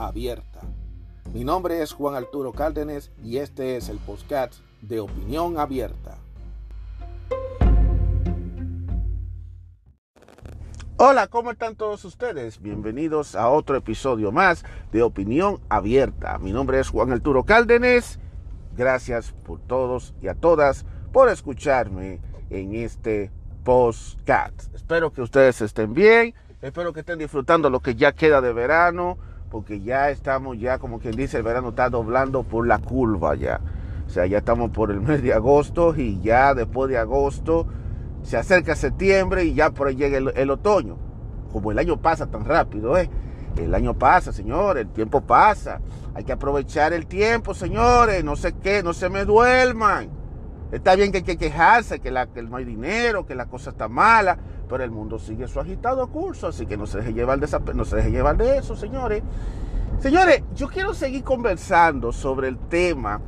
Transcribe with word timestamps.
abierta. 0.00 0.60
Mi 1.32 1.44
nombre 1.44 1.82
es 1.82 1.92
Juan 1.92 2.14
Arturo 2.14 2.52
Cárdenas 2.52 3.10
y 3.22 3.36
este 3.36 3.76
es 3.76 3.88
el 3.88 3.98
podcast 3.98 4.54
de 4.80 5.00
Opinión 5.00 5.58
Abierta. 5.58 6.16
Hola, 10.96 11.28
¿cómo 11.28 11.50
están 11.50 11.76
todos 11.76 12.04
ustedes? 12.04 12.60
Bienvenidos 12.60 13.34
a 13.34 13.48
otro 13.48 13.76
episodio 13.76 14.32
más 14.32 14.64
de 14.92 15.02
Opinión 15.02 15.60
Abierta. 15.68 16.38
Mi 16.38 16.52
nombre 16.52 16.80
es 16.80 16.88
Juan 16.88 17.12
Arturo 17.12 17.44
Cárdenas. 17.44 18.18
Gracias 18.76 19.32
por 19.44 19.60
todos 19.60 20.14
y 20.20 20.28
a 20.28 20.34
todas 20.34 20.84
por 21.12 21.28
escucharme 21.28 22.20
en 22.50 22.74
este 22.74 23.30
podcast. 23.64 24.74
Espero 24.74 25.12
que 25.12 25.22
ustedes 25.22 25.60
estén 25.60 25.94
bien. 25.94 26.34
Espero 26.62 26.92
que 26.92 27.00
estén 27.00 27.18
disfrutando 27.18 27.70
lo 27.70 27.80
que 27.80 27.94
ya 27.94 28.12
queda 28.12 28.40
de 28.40 28.52
verano. 28.52 29.18
Porque 29.50 29.80
ya 29.80 30.10
estamos, 30.10 30.58
ya 30.58 30.78
como 30.78 31.00
quien 31.00 31.16
dice, 31.16 31.38
el 31.38 31.42
verano 31.42 31.70
está 31.70 31.90
doblando 31.90 32.44
por 32.44 32.66
la 32.66 32.78
curva 32.78 33.34
ya. 33.34 33.60
O 34.06 34.10
sea, 34.10 34.26
ya 34.26 34.38
estamos 34.38 34.70
por 34.70 34.90
el 34.90 35.00
mes 35.00 35.22
de 35.22 35.32
agosto 35.32 35.94
y 35.96 36.20
ya 36.20 36.54
después 36.54 36.88
de 36.90 36.98
agosto 36.98 37.66
se 38.22 38.36
acerca 38.36 38.74
septiembre 38.76 39.44
y 39.44 39.54
ya 39.54 39.70
por 39.70 39.88
ahí 39.88 39.96
llega 39.96 40.18
el, 40.18 40.50
otoño. 40.50 40.96
Como 41.52 41.72
el 41.72 41.78
año 41.78 42.00
pasa 42.00 42.26
tan 42.26 42.44
rápido, 42.44 42.96
¿eh? 42.96 43.10
El 43.56 43.74
año 43.74 43.94
pasa, 43.94 44.32
señores, 44.32 44.82
el 44.82 44.92
tiempo 44.92 45.20
pasa. 45.20 45.80
Hay 46.14 46.24
que 46.24 46.32
aprovechar 46.32 46.92
el 46.92 47.06
tiempo, 47.06 47.54
señores. 47.54 48.22
No 48.22 48.36
sé 48.36 48.52
qué, 48.52 48.82
no 48.82 48.92
se 48.92 49.08
me 49.08 49.24
duerman. 49.24 50.19
Está 50.72 50.94
bien 50.94 51.10
que 51.10 51.18
hay 51.18 51.24
que 51.24 51.36
quejarse, 51.36 52.00
que, 52.00 52.10
la, 52.10 52.26
no 52.26 52.56
hay 52.56 52.64
dinero, 52.64 53.26
que 53.26 53.34
la 53.34 53.46
cosa 53.46 53.70
está 53.70 53.88
mala, 53.88 54.38
pero 54.68 54.84
el 54.84 54.90
mundo 54.90 55.18
sigue 55.18 55.48
su 55.48 55.58
agitado 55.58 56.06
curso, 56.08 56.46
así 56.46 56.66
que 56.66 56.76
no 56.76 56.86
se 56.86 56.98
deje 56.98 57.12
llevar 57.12 57.40
de, 57.40 57.74
no 57.74 57.84
se 57.84 57.96
deje 57.96 58.10
llevar 58.10 58.36
de 58.36 58.58
eso, 58.58 58.76
señores. 58.76 59.22
Señores, 59.98 60.42
yo 60.54 60.68
quiero 60.68 60.94
seguir 60.94 61.24
conversando 61.24 62.12
sobre 62.12 62.48
el 62.48 62.56
tema 62.56 63.20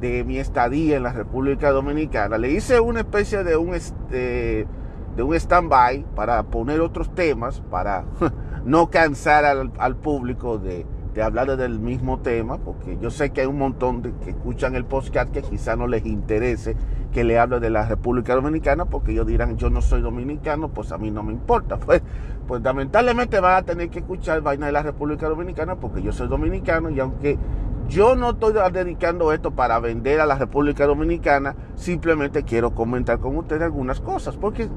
de 0.00 0.24
mi 0.24 0.38
estadía 0.38 0.96
en 0.96 1.02
la 1.02 1.12
República 1.12 1.70
Dominicana. 1.70 2.38
Le 2.38 2.50
hice 2.50 2.80
una 2.80 3.00
especie 3.00 3.44
de 3.44 3.56
un, 3.56 3.74
este, 3.74 4.66
de 5.16 5.22
un 5.22 5.34
stand-by 5.34 6.04
para 6.14 6.42
poner 6.44 6.80
otros 6.80 7.14
temas, 7.14 7.62
para 7.70 8.04
no 8.64 8.90
cansar 8.90 9.44
al, 9.44 9.96
público 9.96 10.58
de, 10.58 10.86
de, 11.16 11.22
hablar 11.22 11.56
del 11.56 11.80
mismo 11.80 12.18
tema, 12.18 12.58
porque 12.58 12.98
yo 13.00 13.10
sé 13.10 13.30
que 13.30 13.40
hay 13.40 13.46
un 13.46 13.58
montón 13.58 14.02
de 14.02 14.12
que 14.22 14.30
escuchan 14.30 14.74
el 14.76 14.84
podcast 14.84 15.32
que 15.32 15.42
quizá 15.42 15.74
no 15.74 15.86
les 15.86 16.04
interese 16.04 16.76
que 17.12 17.24
le 17.24 17.38
hable 17.38 17.58
de 17.58 17.70
la 17.70 17.86
República 17.86 18.34
Dominicana, 18.34 18.84
porque 18.84 19.12
ellos 19.12 19.26
dirán, 19.26 19.56
yo 19.56 19.70
no 19.70 19.80
soy 19.80 20.02
dominicano, 20.02 20.68
pues 20.68 20.92
a 20.92 20.98
mí 20.98 21.10
no 21.10 21.22
me 21.22 21.32
importa. 21.32 21.78
Pues, 21.86 22.02
pues 22.46 22.62
lamentablemente 22.62 23.40
van 23.40 23.56
a 23.56 23.62
tener 23.62 23.90
que 23.90 24.00
escuchar 24.00 24.40
vaina 24.40 24.66
de 24.66 24.72
la 24.72 24.82
República 24.82 25.28
Dominicana, 25.28 25.76
porque 25.76 26.02
yo 26.02 26.12
soy 26.12 26.28
dominicano 26.28 26.90
y 26.90 27.00
aunque 27.00 27.38
yo 27.88 28.16
no 28.16 28.30
estoy 28.30 28.52
dedicando 28.72 29.32
esto 29.32 29.52
para 29.52 29.78
vender 29.78 30.20
a 30.20 30.26
la 30.26 30.36
República 30.36 30.86
Dominicana, 30.86 31.54
simplemente 31.76 32.42
quiero 32.42 32.74
comentar 32.74 33.18
con 33.18 33.36
ustedes 33.36 33.62
algunas 33.62 34.00
cosas, 34.00 34.36
porque 34.36 34.68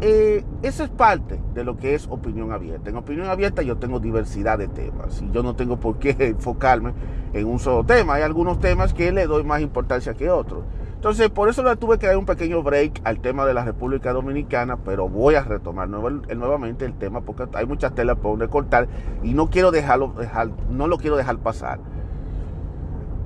eh, 0.00 0.44
eso 0.62 0.84
es 0.84 0.90
parte 0.90 1.40
de 1.54 1.64
lo 1.64 1.76
que 1.76 1.94
es 1.94 2.06
opinión 2.08 2.52
abierta. 2.52 2.90
En 2.90 2.96
opinión 2.96 3.28
abierta 3.28 3.62
yo 3.62 3.76
tengo 3.76 3.98
diversidad 3.98 4.58
de 4.58 4.68
temas 4.68 5.22
y 5.22 5.30
yo 5.30 5.42
no 5.42 5.56
tengo 5.56 5.78
por 5.78 5.98
qué 5.98 6.14
enfocarme 6.18 6.92
en 7.32 7.46
un 7.46 7.58
solo 7.58 7.84
tema. 7.84 8.14
Hay 8.14 8.22
algunos 8.22 8.60
temas 8.60 8.92
que 8.92 9.10
le 9.12 9.26
doy 9.26 9.44
más 9.44 9.60
importancia 9.60 10.14
que 10.14 10.30
otros. 10.30 10.64
Entonces, 10.94 11.30
por 11.30 11.48
eso 11.48 11.62
le 11.62 11.76
tuve 11.76 11.98
que 11.98 12.06
dar 12.06 12.16
un 12.16 12.26
pequeño 12.26 12.62
break 12.62 13.02
al 13.04 13.20
tema 13.20 13.46
de 13.46 13.54
la 13.54 13.64
República 13.64 14.12
Dominicana, 14.12 14.78
pero 14.78 15.08
voy 15.08 15.34
a 15.34 15.42
retomar 15.42 15.88
nuevamente 15.88 16.84
el 16.84 16.94
tema 16.94 17.20
porque 17.20 17.44
hay 17.54 17.66
muchas 17.66 17.94
telas 17.94 18.16
por 18.16 18.32
donde 18.32 18.48
cortar 18.48 18.88
y 19.22 19.34
no 19.34 19.48
quiero 19.48 19.70
dejarlo, 19.70 20.14
dejar, 20.18 20.50
no 20.70 20.88
lo 20.88 20.98
quiero 20.98 21.16
dejar 21.16 21.38
pasar. 21.38 21.78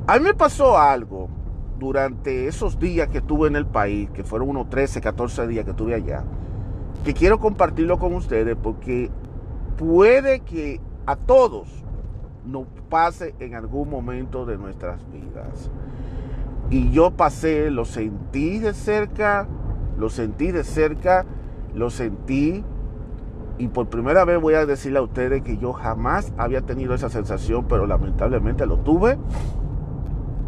A 0.07 0.19
mí 0.19 0.25
me 0.25 0.35
pasó 0.35 0.77
algo 0.79 1.29
durante 1.79 2.49
esos 2.49 2.79
días 2.79 3.09
que 3.09 3.19
estuve 3.19 3.49
en 3.49 3.57
el 3.57 3.67
país, 3.67 4.11
que 4.11 4.25
fueron 4.25 4.51
unos 4.51 4.69
13, 4.69 5.01
14 5.01 5.47
días 5.47 5.65
que 5.65 5.71
estuve 5.71 5.95
allá, 5.95 6.25
que 7.05 7.15
quiero 7.15 7.39
compartirlo 7.39 7.99
con 7.99 8.15
ustedes 8.15 8.57
porque 8.61 9.11
puede 9.77 10.41
que 10.41 10.81
a 11.07 11.17
todos 11.17 11.69
nos 12.45 12.67
pase 12.89 13.35
en 13.39 13.55
algún 13.55 13.89
momento 13.89 14.45
de 14.45 14.59
nuestras 14.59 15.01
vidas. 15.11 15.71
Y 16.71 16.91
yo 16.91 17.11
pasé, 17.13 17.71
lo 17.71 17.85
sentí 17.85 18.59
de 18.59 18.75
cerca, 18.75 19.49
lo 19.99 20.09
sentí 20.09 20.53
de 20.53 20.65
cerca, 20.65 21.25
lo 21.75 21.91
sentí 21.91 22.65
y 23.59 23.69
por 23.69 23.89
primera 23.89 24.25
vez 24.25 24.41
voy 24.41 24.55
a 24.55 24.67
decirle 24.67 24.99
a 24.99 25.03
ustedes 25.03 25.43
que 25.43 25.59
yo 25.59 25.73
jamás 25.73 26.33
había 26.39 26.63
tenido 26.63 26.95
esa 26.95 27.11
sensación, 27.11 27.67
pero 27.69 27.87
lamentablemente 27.87 28.67
lo 28.67 28.79
tuve 28.79 29.19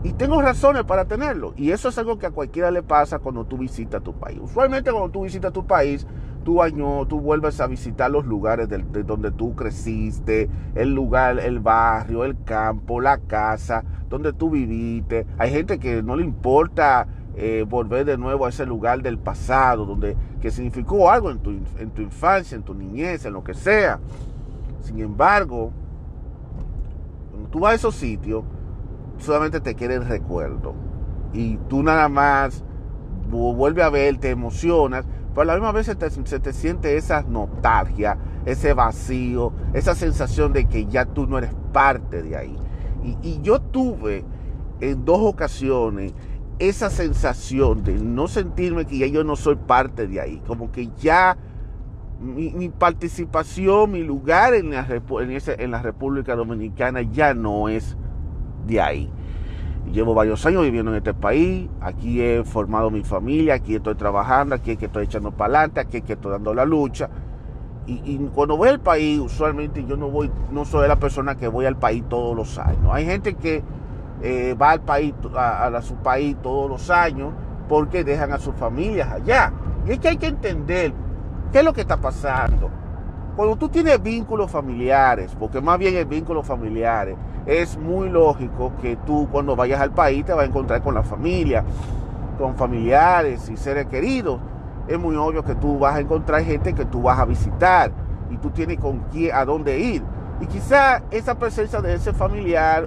y 0.05 0.13
tengo 0.15 0.41
razones 0.43 0.85
para 0.85 1.05
tenerlo. 1.05 1.53
Y 1.57 1.71
eso 1.71 1.89
es 1.89 1.99
algo 1.99 2.19
que 2.19 2.27
a 2.27 2.31
cualquiera 2.31 2.71
le 2.71 2.83
pasa 2.83 3.19
cuando 3.19 3.45
tú 3.45 3.59
visitas 3.59 4.03
tu 4.03 4.13
país. 4.13 4.39
Usualmente 4.43 4.91
cuando 4.91 5.11
tú 5.11 5.23
visitas 5.23 5.53
tu 5.53 5.67
país, 5.67 6.07
tú, 6.43 6.63
año, 6.63 7.07
tú 7.07 7.21
vuelves 7.21 7.61
a 7.61 7.67
visitar 7.67 8.11
los 8.11 8.27
lugares 8.27 8.69
de, 8.69 8.79
donde 9.05 9.31
tú 9.31 9.55
creciste, 9.55 10.49
el 10.75 10.95
lugar, 10.95 11.39
el 11.39 11.61
barrio, 11.61 12.25
el 12.25 12.43
campo, 12.45 13.01
la 13.01 13.19
casa, 13.19 13.85
donde 14.09 14.33
tú 14.33 14.51
viviste. 14.51 15.27
Hay 15.39 15.51
gente 15.51 15.79
que 15.79 16.03
no 16.03 16.17
le 16.17 16.25
importa 16.25 17.07
eh, 17.35 17.65
volver 17.69 18.05
de 18.05 18.19
nuevo 18.19 18.47
a 18.47 18.51
ese 18.51 18.67
lugar 18.67 19.03
del 19.03 19.19
pasado, 19.19 19.87
donde 19.87 20.17
que 20.41 20.51
significó 20.51 21.11
algo 21.11 21.31
en 21.31 21.39
tu, 21.39 21.51
en 21.79 21.91
tu 21.91 22.03
infancia, 22.03 22.57
en 22.57 22.63
tu 22.63 22.75
niñez, 22.75 23.25
en 23.25 23.33
lo 23.33 23.45
que 23.45 23.55
sea. 23.55 24.01
Sin 24.81 24.99
embargo, 25.01 25.71
cuando 27.31 27.49
tú 27.49 27.61
vas 27.61 27.73
a 27.73 27.75
esos 27.77 27.95
sitios, 27.95 28.45
solamente 29.19 29.61
te 29.61 29.75
quiere 29.75 29.95
el 29.95 30.05
recuerdo. 30.05 30.75
Y 31.33 31.57
tú 31.69 31.83
nada 31.83 32.09
más 32.09 32.65
vuelve 33.31 33.83
a 33.83 33.89
ver, 33.89 34.19
te 34.19 34.31
emocionas, 34.31 35.07
pero 35.35 35.43
a 35.43 35.45
la 35.47 35.55
misma 35.55 35.73
vez 35.73 35.87
se 35.87 35.95
te, 36.41 36.53
siente 36.53 36.97
esa 36.97 37.23
nostalgia, 37.23 38.19
ese 38.45 38.75
vacío, 38.75 39.53
esa 39.73 39.95
sensación 39.95 40.53
de 40.53 40.67
que 40.67 40.87
ya 40.87 41.07
tú 41.07 41.27
no 41.27 41.39
eres 41.39 41.53
parte 41.73 42.23
de 42.23 42.37
ahí. 42.37 42.57
Y, 43.23 43.41
yo 43.43 43.61
tuve 43.61 44.25
en 44.81 45.05
dos 45.05 45.21
ocasiones 45.23 46.15
esa 46.59 46.91
sensación 46.91 47.83
de 47.83 47.95
no 47.95 48.29
sentirme 48.29 48.85
que 48.85 48.99
ya 48.99 49.07
yo 49.07 49.25
no 49.25 49.37
soy 49.37 49.57
parte 49.57 50.07
de 50.07 50.21
ahí, 50.21 50.43
como 50.47 50.71
que 50.71 50.91
ya 50.99 51.37
mi, 52.21 52.69
participación, 52.69 53.91
mi 53.91 54.05
lugar 54.05 54.55
en 54.55 54.71
la, 54.71 54.87
en 54.87 55.71
la 55.71 55.83
República 55.83 56.37
Dominicana 56.37 57.03
ya 57.03 57.35
no 57.35 57.69
es 57.69 57.97
de 58.67 58.81
ahí. 58.81 59.11
Llevo 59.91 60.15
varios 60.15 60.47
años 60.47 60.63
viviendo 60.63 60.91
en 60.93 60.99
este 60.99 61.13
país, 61.13 61.69
aquí 61.81 62.23
he 62.23 62.45
formado 62.45 62.91
mi 62.91 63.03
familia, 63.03 63.55
aquí 63.55 63.75
estoy 63.75 63.95
trabajando, 63.95 64.55
aquí 64.55 64.73
es 64.73 64.79
que 64.79 64.87
estoy 64.87 65.05
echando 65.05 65.33
para 65.33 65.59
adelante, 65.59 65.81
aquí 65.81 65.97
es 65.99 66.05
que 66.05 66.13
estoy 66.15 66.33
dando 66.33 66.55
la 66.55 66.65
lucha. 66.65 67.11
Y, 67.85 68.17
cuando 68.33 68.57
voy 68.57 68.69
al 68.69 68.79
país, 68.79 69.19
usualmente 69.19 69.85
yo 69.85 69.97
no 69.97 70.09
voy, 70.09 70.31
no 70.53 70.65
soy 70.65 70.87
la 70.87 70.97
persona 70.97 71.37
que 71.37 71.49
voy 71.49 71.67
al 71.67 71.77
país 71.77 72.05
todos 72.09 72.37
los 72.37 72.59
años. 72.59 72.89
Hay 72.93 73.05
gente 73.05 73.35
que 73.35 73.65
eh, 74.23 74.55
va 74.55 74.71
al 74.71 74.83
país, 74.83 75.13
a, 75.37 75.83
su 75.83 75.97
país 75.97 76.37
todos 76.43 76.71
los 76.71 76.91
años 76.91 77.33
porque 77.69 78.05
dejan 78.05 78.33
a 78.33 78.39
sus 78.39 78.55
familias 78.55 79.11
allá. 79.11 79.53
Y 79.85 79.91
es 79.91 79.99
que 79.99 80.09
hay 80.09 80.17
que 80.17 80.29
entender 80.29 80.93
qué 81.51 81.59
es 81.59 81.65
lo 81.65 81.73
que 81.73 81.81
está 81.81 81.97
pasando. 81.97 82.71
Cuando 83.35 83.57
tú 83.57 83.71
tienes 83.71 84.03
vínculos 84.03 84.51
familiares, 84.51 85.35
porque 85.39 85.63
más 85.63 85.79
bien 85.79 85.97
es 85.97 86.07
vínculos 86.07 86.47
familiares, 86.47 87.17
es 87.47 87.79
muy 87.79 88.11
lógico 88.11 88.73
que 88.83 88.97
tú 88.97 89.27
cuando 89.33 89.57
vayas 89.57 89.81
al 89.81 89.91
país 89.91 90.25
te 90.27 90.35
vas 90.35 90.43
a 90.43 90.49
encontrar 90.49 90.83
con 90.83 90.95
la 90.95 91.03
familia, 91.03 91.65
con 92.39 92.57
familiares 92.57 93.49
y 93.49 93.57
seres 93.57 93.87
queridos. 93.87 94.39
Es 94.87 94.99
muy 94.99 95.17
obvio 95.17 95.43
que 95.43 95.55
tú 95.55 95.79
vas 95.79 95.95
a 95.95 96.01
encontrar 96.01 96.45
gente 96.45 96.75
que 96.75 96.85
tú 96.85 97.01
vas 97.01 97.19
a 97.19 97.25
visitar 97.25 97.91
y 98.31 98.37
tú 98.37 98.51
tienes 98.51 98.79
con 98.79 98.99
quién, 99.11 99.35
a 99.35 99.47
dónde 99.47 99.79
ir. 99.79 100.03
Y 100.43 100.47
quizá 100.47 101.03
esa 101.11 101.35
presencia 101.35 101.81
de 101.81 101.95
ese 101.95 102.13
familiar 102.13 102.87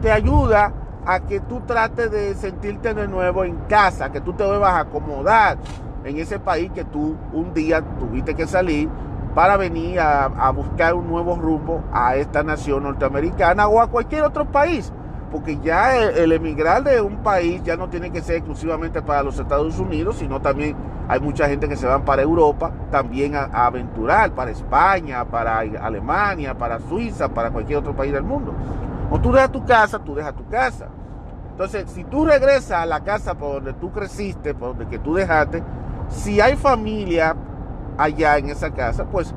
te 0.00 0.12
ayuda 0.12 0.72
a 1.04 1.20
que 1.20 1.40
tú 1.40 1.60
trates 1.66 2.08
de 2.12 2.34
sentirte 2.36 2.94
de 2.94 3.08
nuevo 3.08 3.44
en 3.44 3.56
casa, 3.68 4.12
que 4.12 4.20
tú 4.20 4.32
te 4.32 4.44
vuelvas 4.44 4.74
a 4.74 4.80
acomodar 4.80 5.58
en 6.04 6.18
ese 6.18 6.38
país 6.38 6.70
que 6.72 6.84
tú 6.84 7.16
un 7.32 7.52
día 7.52 7.82
tuviste 7.98 8.34
que 8.34 8.46
salir 8.46 8.88
para 9.36 9.58
venir 9.58 10.00
a, 10.00 10.50
buscar 10.50 10.94
un 10.94 11.08
nuevo 11.08 11.36
rumbo 11.36 11.84
a 11.92 12.16
esta 12.16 12.42
nación 12.42 12.84
norteamericana 12.84 13.68
o 13.68 13.82
a 13.82 13.86
cualquier 13.86 14.22
otro 14.22 14.50
país. 14.50 14.90
Porque 15.30 15.58
ya 15.58 15.94
el, 15.98 16.32
emigrar 16.32 16.82
de 16.82 17.02
un 17.02 17.18
país 17.18 17.62
ya 17.62 17.76
no 17.76 17.90
tiene 17.90 18.10
que 18.10 18.22
ser 18.22 18.36
exclusivamente 18.36 19.02
para 19.02 19.22
los 19.22 19.38
Estados 19.38 19.78
Unidos, 19.78 20.16
sino 20.16 20.40
también 20.40 20.74
hay 21.06 21.20
mucha 21.20 21.48
gente 21.48 21.68
que 21.68 21.76
se 21.76 21.86
van 21.86 22.02
para 22.02 22.22
Europa, 22.22 22.72
también 22.90 23.36
a, 23.36 23.66
aventurar, 23.66 24.30
para 24.30 24.52
España, 24.52 25.22
para 25.26 25.58
Alemania, 25.58 26.56
para 26.56 26.80
Suiza, 26.80 27.28
para 27.28 27.50
cualquier 27.50 27.80
otro 27.80 27.94
país 27.94 28.14
del 28.14 28.24
mundo. 28.24 28.54
O 29.10 29.20
tú 29.20 29.32
dejas 29.32 29.52
tu 29.52 29.66
casa, 29.66 29.98
tú 29.98 30.14
dejas 30.14 30.34
tu 30.34 30.48
casa. 30.48 30.86
Entonces, 31.50 31.90
si 31.90 32.04
tú 32.04 32.24
regresas 32.24 32.80
a 32.80 32.86
la 32.86 33.00
casa 33.00 33.34
por 33.34 33.56
donde 33.56 33.74
tú 33.74 33.92
creciste, 33.92 34.54
por 34.54 34.68
donde 34.68 34.86
que 34.86 34.98
tú 34.98 35.12
dejaste, 35.12 35.62
si 36.08 36.40
hay 36.40 36.56
familia 36.56 37.36
allá 37.96 38.38
en 38.38 38.50
esa 38.50 38.70
casa, 38.70 39.04
pues 39.06 39.34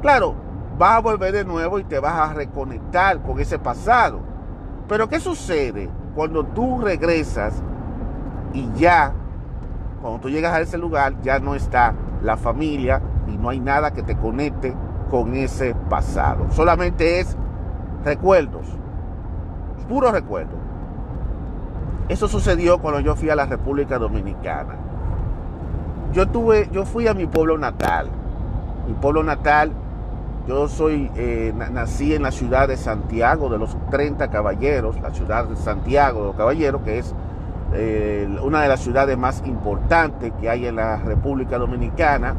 claro, 0.00 0.34
vas 0.78 0.96
a 0.96 1.00
volver 1.00 1.32
de 1.32 1.44
nuevo 1.44 1.78
y 1.78 1.84
te 1.84 1.98
vas 1.98 2.30
a 2.30 2.32
reconectar 2.32 3.20
con 3.22 3.38
ese 3.38 3.58
pasado. 3.58 4.20
Pero 4.88 5.08
¿qué 5.08 5.20
sucede 5.20 5.88
cuando 6.14 6.44
tú 6.44 6.80
regresas 6.80 7.62
y 8.52 8.68
ya, 8.74 9.12
cuando 10.00 10.20
tú 10.20 10.30
llegas 10.30 10.54
a 10.54 10.60
ese 10.60 10.78
lugar, 10.78 11.20
ya 11.22 11.38
no 11.38 11.54
está 11.54 11.94
la 12.22 12.36
familia 12.36 13.00
y 13.28 13.36
no 13.36 13.50
hay 13.50 13.60
nada 13.60 13.92
que 13.92 14.02
te 14.02 14.16
conecte 14.16 14.74
con 15.10 15.34
ese 15.34 15.74
pasado? 15.88 16.46
Solamente 16.50 17.20
es 17.20 17.36
recuerdos, 18.04 18.66
puros 19.88 20.12
recuerdos. 20.12 20.58
Eso 22.08 22.26
sucedió 22.26 22.78
cuando 22.78 22.98
yo 22.98 23.14
fui 23.14 23.30
a 23.30 23.36
la 23.36 23.46
República 23.46 23.98
Dominicana 23.98 24.89
yo 26.12 26.28
tuve, 26.28 26.68
yo 26.72 26.84
fui 26.84 27.06
a 27.06 27.14
mi 27.14 27.26
pueblo 27.26 27.58
natal. 27.58 28.08
Mi 28.86 28.94
pueblo 28.94 29.22
natal, 29.22 29.72
yo 30.48 30.68
soy, 30.68 31.10
eh, 31.16 31.52
nací 31.54 32.14
en 32.14 32.22
la 32.22 32.32
ciudad 32.32 32.68
de 32.68 32.76
Santiago 32.76 33.48
de 33.48 33.58
los 33.58 33.76
30 33.90 34.28
Caballeros, 34.28 35.00
la 35.00 35.10
ciudad 35.10 35.44
de 35.44 35.56
Santiago 35.56 36.20
de 36.20 36.26
los 36.26 36.36
Caballeros, 36.36 36.82
que 36.82 36.98
es 36.98 37.14
eh, 37.72 38.28
una 38.42 38.62
de 38.62 38.68
las 38.68 38.80
ciudades 38.80 39.16
más 39.16 39.42
importantes 39.46 40.32
que 40.40 40.50
hay 40.50 40.66
en 40.66 40.76
la 40.76 40.96
República 40.96 41.58
Dominicana. 41.58 42.34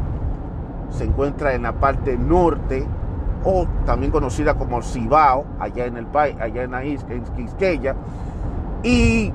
Se 0.90 1.06
encuentra 1.06 1.54
en 1.54 1.64
la 1.64 1.74
parte 1.74 2.18
norte, 2.18 2.86
o 3.44 3.66
también 3.86 4.12
conocida 4.12 4.56
como 4.56 4.82
Cibao, 4.82 5.46
allá 5.60 5.86
en 5.86 5.98
el 5.98 6.06
país, 6.06 6.36
allá 6.40 6.64
en 6.64 6.72
la 6.72 6.84
isla, 6.84 7.14
en 7.14 7.24
Quisqueya. 7.24 7.96
Y 8.84 9.32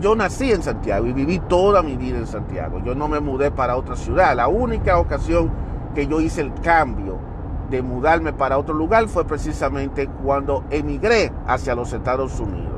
yo 0.00 0.14
nací 0.16 0.50
en 0.50 0.62
Santiago 0.62 1.06
y 1.06 1.12
viví 1.12 1.38
toda 1.38 1.82
mi 1.82 1.96
vida 1.96 2.18
en 2.18 2.26
Santiago. 2.26 2.80
Yo 2.84 2.94
no 2.94 3.08
me 3.08 3.20
mudé 3.20 3.50
para 3.50 3.76
otra 3.76 3.96
ciudad. 3.96 4.34
La 4.34 4.48
única 4.48 4.98
ocasión 4.98 5.50
que 5.94 6.06
yo 6.06 6.20
hice 6.20 6.40
el 6.40 6.52
cambio 6.54 7.18
de 7.70 7.82
mudarme 7.82 8.32
para 8.32 8.58
otro 8.58 8.74
lugar 8.74 9.08
fue 9.08 9.24
precisamente 9.24 10.06
cuando 10.06 10.64
emigré 10.70 11.32
hacia 11.46 11.74
los 11.74 11.92
Estados 11.92 12.38
Unidos. 12.40 12.72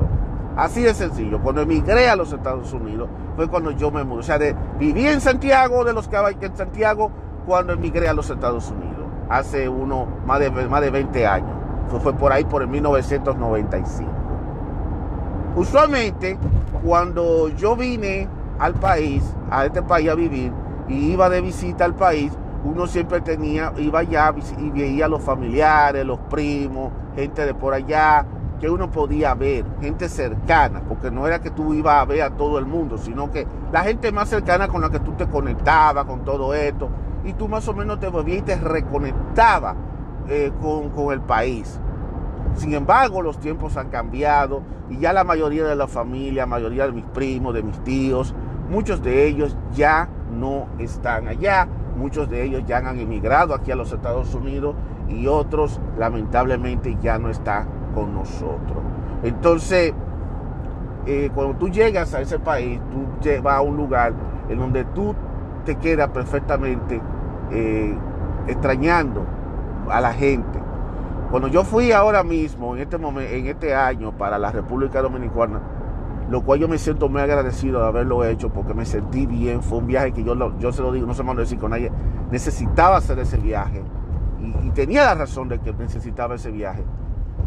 Así 0.55 0.81
de 0.81 0.93
sencillo. 0.93 1.41
Cuando 1.41 1.61
emigré 1.61 2.09
a 2.09 2.15
los 2.15 2.31
Estados 2.31 2.71
Unidos 2.73 3.09
fue 3.35 3.47
cuando 3.47 3.71
yo 3.71 3.91
me 3.91 4.03
mudé. 4.03 4.19
O 4.19 4.23
sea, 4.23 4.37
viví 4.79 5.05
en 5.05 5.19
Santiago, 5.19 5.83
de 5.83 5.93
los 5.93 6.07
caballos 6.07 6.41
en 6.41 6.55
Santiago, 6.55 7.11
cuando 7.45 7.73
emigré 7.73 8.07
a 8.07 8.13
los 8.13 8.29
Estados 8.29 8.71
Unidos. 8.71 9.05
Hace 9.29 9.67
uno, 9.67 10.07
más 10.25 10.39
de, 10.39 10.49
más 10.51 10.81
de 10.81 10.91
20 10.91 11.27
años. 11.27 11.57
Fue, 11.87 11.99
fue 11.99 12.13
por 12.13 12.31
ahí 12.31 12.45
por 12.45 12.61
el 12.61 12.67
1995. 12.69 14.24
Usualmente, 15.55 16.37
cuando 16.83 17.47
yo 17.47 17.77
vine 17.77 18.27
al 18.59 18.73
país, 18.73 19.23
a 19.49 19.65
este 19.65 19.81
país 19.81 20.09
a 20.09 20.15
vivir, 20.15 20.51
y 20.89 21.13
iba 21.13 21.29
de 21.29 21.39
visita 21.39 21.85
al 21.85 21.95
país, 21.95 22.33
uno 22.65 22.87
siempre 22.87 23.21
tenía, 23.21 23.71
iba 23.77 23.99
allá 23.99 24.33
y 24.57 24.69
veía 24.69 25.05
a 25.05 25.07
los 25.07 25.21
familiares, 25.21 26.05
los 26.05 26.19
primos, 26.19 26.91
gente 27.15 27.45
de 27.45 27.53
por 27.53 27.73
allá, 27.73 28.25
que 28.59 28.69
uno 28.69 28.91
podía 28.91 29.33
ver, 29.33 29.63
gente 29.79 30.09
cercana, 30.09 30.81
porque 30.89 31.09
no 31.09 31.25
era 31.25 31.39
que 31.39 31.51
tú 31.51 31.73
ibas 31.73 32.01
a 32.01 32.05
ver 32.05 32.23
a 32.23 32.31
todo 32.31 32.59
el 32.59 32.65
mundo, 32.65 32.97
sino 32.97 33.31
que 33.31 33.47
la 33.71 33.83
gente 33.83 34.11
más 34.11 34.27
cercana 34.27 34.67
con 34.67 34.81
la 34.81 34.89
que 34.89 34.99
tú 34.99 35.13
te 35.13 35.25
conectabas 35.25 36.03
con 36.03 36.25
todo 36.25 36.53
esto, 36.53 36.89
y 37.23 37.31
tú 37.31 37.47
más 37.47 37.65
o 37.69 37.73
menos 37.73 38.01
te 38.01 38.09
volvías 38.09 38.39
y 38.39 38.41
te 38.41 38.55
reconectabas 38.57 39.75
eh, 40.27 40.51
con, 40.61 40.89
con 40.89 41.13
el 41.13 41.21
país. 41.21 41.79
Sin 42.55 42.73
embargo, 42.73 43.21
los 43.21 43.39
tiempos 43.39 43.77
han 43.77 43.89
cambiado 43.89 44.63
y 44.89 44.97
ya 44.97 45.13
la 45.13 45.23
mayoría 45.23 45.65
de 45.65 45.75
la 45.75 45.87
familia, 45.87 46.43
la 46.43 46.47
mayoría 46.47 46.85
de 46.85 46.93
mis 46.93 47.05
primos, 47.05 47.53
de 47.53 47.63
mis 47.63 47.77
tíos, 47.83 48.33
muchos 48.69 49.03
de 49.03 49.27
ellos 49.27 49.57
ya 49.73 50.09
no 50.31 50.67
están 50.79 51.27
allá, 51.27 51.67
muchos 51.97 52.29
de 52.29 52.43
ellos 52.43 52.63
ya 52.65 52.77
han 52.77 52.99
emigrado 52.99 53.53
aquí 53.53 53.71
a 53.71 53.75
los 53.75 53.91
Estados 53.91 54.33
Unidos 54.33 54.75
y 55.09 55.27
otros 55.27 55.79
lamentablemente 55.97 56.97
ya 57.01 57.19
no 57.19 57.29
están 57.29 57.67
con 57.93 58.13
nosotros. 58.13 58.83
Entonces, 59.23 59.93
eh, 61.05 61.29
cuando 61.33 61.55
tú 61.57 61.69
llegas 61.69 62.13
a 62.13 62.21
ese 62.21 62.39
país, 62.39 62.79
tú 62.91 63.29
vas 63.41 63.57
a 63.57 63.61
un 63.61 63.77
lugar 63.77 64.13
en 64.49 64.59
donde 64.59 64.85
tú 64.85 65.15
te 65.65 65.75
quedas 65.75 66.09
perfectamente 66.09 67.01
eh, 67.51 67.95
extrañando 68.47 69.25
a 69.89 70.01
la 70.01 70.13
gente, 70.13 70.59
cuando 71.29 71.47
yo 71.47 71.63
fui 71.63 71.91
ahora 71.91 72.23
mismo, 72.23 72.75
en 72.75 72.81
este 72.81 72.97
momento, 72.97 73.33
en 73.33 73.47
este 73.47 73.73
año, 73.73 74.11
para 74.17 74.37
la 74.37 74.51
República 74.51 75.01
Dominicana, 75.01 75.59
lo 76.29 76.43
cual 76.43 76.59
yo 76.59 76.67
me 76.67 76.77
siento 76.77 77.09
muy 77.09 77.21
agradecido 77.21 77.81
de 77.81 77.87
haberlo 77.87 78.23
hecho 78.23 78.49
porque 78.49 78.73
me 78.73 78.85
sentí 78.85 79.25
bien. 79.25 79.61
Fue 79.61 79.79
un 79.79 79.87
viaje 79.87 80.11
que 80.11 80.23
yo, 80.23 80.35
yo 80.59 80.71
se 80.71 80.81
lo 80.81 80.91
digo, 80.91 81.05
no 81.05 81.13
se 81.13 81.23
me 81.23 81.33
lo 81.33 81.41
decir 81.41 81.59
con 81.59 81.71
nadie. 81.71 81.91
Necesitaba 82.31 82.97
hacer 82.97 83.19
ese 83.19 83.37
viaje 83.37 83.83
y, 84.63 84.69
tenía 84.71 85.05
la 85.05 85.15
razón 85.15 85.47
de 85.47 85.59
que 85.59 85.73
necesitaba 85.73 86.35
ese 86.35 86.51
viaje. 86.51 86.83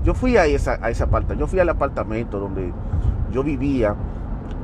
Yo 0.02 0.14
fui 0.14 0.36
a 0.36 0.46
esa, 0.46 0.78
a 0.80 0.90
esa 0.90 1.04
apartamento, 1.04 1.44
yo 1.44 1.46
fui 1.46 1.58
al 1.58 1.68
apartamento 1.68 2.38
donde 2.38 2.72
yo 3.30 3.42
vivía 3.42 3.94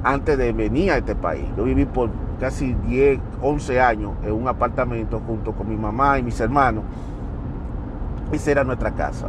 antes 0.02 0.38
de 0.38 0.52
venir 0.52 0.92
a 0.92 0.98
este 0.98 1.14
país. 1.14 1.44
Yo 1.56 1.64
viví 1.64 1.84
por 1.84 2.10
casi 2.40 2.74
10, 2.86 3.20
11 3.42 3.80
años 3.80 4.12
en 4.24 4.32
un 4.32 4.48
apartamento 4.48 5.20
junto 5.26 5.52
con 5.52 5.68
mi 5.68 5.76
mamá 5.76 6.18
y 6.18 6.22
mis 6.22 6.38
hermanos 6.40 6.84
esa 8.34 8.50
era 8.50 8.64
nuestra 8.64 8.92
casa, 8.92 9.28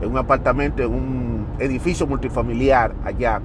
en 0.00 0.10
un 0.10 0.18
apartamento, 0.18 0.82
en 0.82 0.92
un 0.92 1.46
edificio 1.58 2.06
multifamiliar 2.06 2.94
allá. 3.04 3.40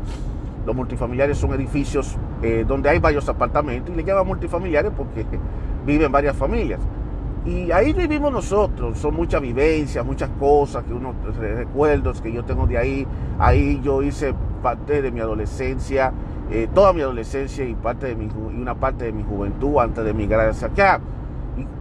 Los 0.66 0.76
multifamiliares 0.76 1.38
son 1.38 1.54
edificios 1.54 2.18
eh, 2.42 2.66
donde 2.68 2.90
hay 2.90 3.00
varios 3.00 3.28
apartamentos 3.30 3.94
y 3.94 3.98
le 3.98 4.04
llaman 4.04 4.28
multifamiliares 4.28 4.92
porque 4.96 5.26
viven 5.86 6.12
varias 6.12 6.36
familias. 6.36 6.80
Y 7.46 7.72
ahí 7.72 7.94
vivimos 7.94 8.34
nosotros, 8.34 8.98
son 8.98 9.16
muchas 9.16 9.42
vivencias, 9.42 10.06
muchas 10.06 10.30
cosas, 10.38 10.84
que 10.84 10.94
uno 10.94 11.14
recuerdos 11.40 12.22
que 12.22 12.34
yo 12.34 12.44
tengo 12.44 12.68
de 12.68 12.78
ahí. 12.78 13.08
Ahí 13.40 13.80
yo 13.82 14.04
hice 14.04 14.34
parte 14.62 15.02
de 15.02 15.12
mi 15.12 15.22
adolescencia, 15.22 16.12
eh, 16.52 16.68
toda 16.74 16.92
mi 16.92 17.02
adolescencia 17.02 17.64
y, 17.64 17.74
parte 17.74 18.14
de 18.14 18.24
y 18.24 18.62
una 18.62 18.76
parte 18.76 19.06
de 19.06 19.14
mi 19.14 19.24
juventud 19.24 19.78
antes 19.80 20.04
de 20.04 20.10
emigrar 20.10 20.50
hacia 20.50 20.68
acá 20.68 21.00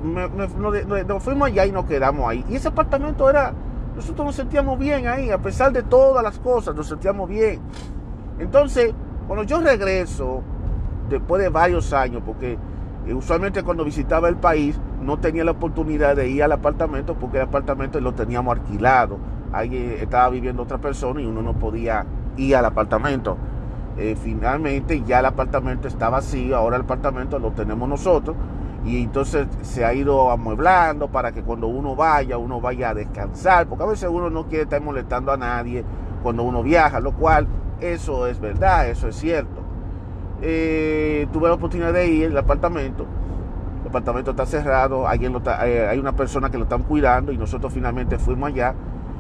nos, 0.03 1.23
fuimos 1.23 1.49
allá 1.49 1.67
y 1.67 1.73
nos 1.73 1.85
quedamos 1.85 2.29
ahí. 2.29 2.45
Y 2.49 2.57
ese 2.57 2.69
apartamento 2.69 3.29
era, 3.29 3.53
nosotros 3.95 4.27
nos 4.27 4.35
sentíamos 4.35 4.79
bien 4.79 5.07
ahí, 5.07 5.31
a 5.31 5.39
pesar 5.39 5.73
de 5.73 5.83
todas 5.83 6.23
las 6.23 6.39
cosas, 6.39 6.75
nos 6.75 6.89
sentíamos 6.89 7.29
bien. 7.29 7.61
Entonces, 8.39 8.95
cuando 9.27 9.45
yo 9.45 9.61
regreso, 9.61 10.43
después 11.09 11.43
de 11.43 11.49
varios 11.49 11.93
años, 11.93 12.23
porque 12.25 12.59
eh, 13.07 13.15
usualmente 13.15 13.63
cuando 13.63 13.85
visitaba 13.85 14.29
el 14.29 14.37
país 14.37 14.79
no 15.03 15.19
tenía 15.19 15.45
la 15.45 15.53
oportunidad 15.53 16.17
de 16.17 16.29
ir 16.29 16.43
al 16.43 16.53
apartamento 16.53 17.15
porque 17.15 17.37
el 17.37 17.45
apartamento 17.45 18.01
lo 18.01 18.15
teníamos 18.15 18.59
alquilado. 18.59 19.19
Ahí 19.53 19.75
eh, 19.75 20.03
estaba 20.03 20.29
viviendo 20.29 20.63
otra 20.63 20.79
persona 20.79 21.21
y 21.21 21.27
uno 21.27 21.43
no 21.43 21.55
podía 21.55 22.05
ir 22.37 22.57
al 22.57 22.65
apartamento. 22.65 23.37
Eh, 23.97 24.17
finalmente 24.21 25.03
ya 25.07 25.21
el 25.21 25.27
apartamento 25.27 25.89
está 25.89 26.11
vacío, 26.11 26.57
ahora 26.57 26.77
el 26.77 26.83
apartamento 26.83 27.39
lo 27.39 27.53
tenemos 27.53 27.89
nosotros 27.89 28.37
y 28.87 29.03
entonces 29.03 29.49
se 29.63 29.85
ha 29.85 29.93
ido 29.93 30.31
amueblando 30.31 31.09
para 31.09 31.33
que 31.33 31.43
cuando 31.43 31.67
uno 31.67 31.97
vaya, 31.97 32.39
uno 32.39 32.61
vaya 32.61 32.91
a 32.91 32.95
descansar, 32.95 33.67
porque 33.67 33.83
a 33.83 33.89
veces 33.89 34.09
uno 34.09 34.31
no 34.31 34.47
quiere 34.47 34.63
estar 34.63 34.81
molestando 34.81 35.33
a 35.33 35.37
nadie 35.37 35.85
cuando 36.23 36.45
uno 36.45 36.63
viaja, 36.63 37.01
lo 37.01 37.13
cual 37.13 37.49
eso 37.81 38.27
es 38.29 38.39
verdad, 38.39 38.89
eso 38.89 39.09
es 39.09 39.17
cierto. 39.17 39.61
Eh, 40.41 41.27
tuve 41.33 41.49
la 41.49 41.55
oportunidad 41.55 41.93
de 41.93 42.07
ir 42.07 42.31
al 42.31 42.39
apartamento, 42.39 43.07
el 43.83 43.89
apartamento 43.89 44.31
está 44.31 44.47
cerrado, 44.47 45.09
alguien 45.09 45.37
eh, 45.65 45.87
hay 45.91 45.99
una 45.99 46.13
persona 46.13 46.51
que 46.51 46.59
lo 46.59 46.65
están 46.65 46.85
cuidando 46.85 47.33
y 47.33 47.39
nosotros 47.39 47.73
finalmente 47.73 48.19
fuimos 48.19 48.51
allá 48.51 48.75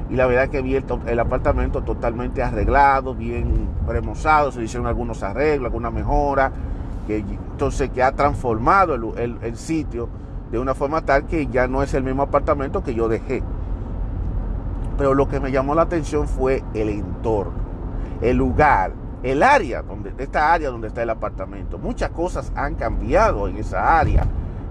y 0.08 0.14
la 0.14 0.26
verdad 0.26 0.48
que 0.48 0.62
vi 0.62 0.76
el, 0.76 1.18
apartamento 1.18 1.82
totalmente 1.82 2.42
arreglado, 2.42 3.14
bien 3.14 3.68
remozado, 3.88 4.52
se 4.52 4.62
hicieron 4.62 4.86
algunos 4.86 5.24
arreglos, 5.24 5.66
alguna 5.66 5.90
mejora 5.90 6.52
que 7.08 7.24
entonces 7.56 7.88
que 7.88 8.02
ha 8.02 8.12
transformado 8.12 8.94
el, 9.16 9.56
sitio 9.56 10.10
de 10.52 10.58
una 10.58 10.74
forma 10.74 11.06
tal 11.06 11.24
que 11.24 11.46
ya 11.46 11.66
no 11.66 11.82
es 11.82 11.94
el 11.94 12.04
mismo 12.04 12.22
apartamento 12.22 12.84
que 12.84 12.94
yo 12.94 13.08
dejé. 13.08 13.42
Pero 14.98 15.14
lo 15.14 15.26
que 15.26 15.40
me 15.40 15.50
llamó 15.50 15.74
la 15.74 15.80
atención 15.80 16.28
fue 16.28 16.62
el 16.74 16.90
entorno, 16.90 17.54
el 18.20 18.36
lugar, 18.36 18.92
el 19.22 19.42
área, 19.42 19.80
donde, 19.80 20.12
esta 20.18 20.52
área 20.52 20.68
donde 20.68 20.88
está 20.88 21.02
el 21.02 21.08
apartamento. 21.08 21.78
Muchas 21.78 22.10
cosas 22.10 22.52
han 22.54 22.74
cambiado 22.74 23.48
en 23.48 23.56
esa 23.56 23.98
área. 23.98 24.26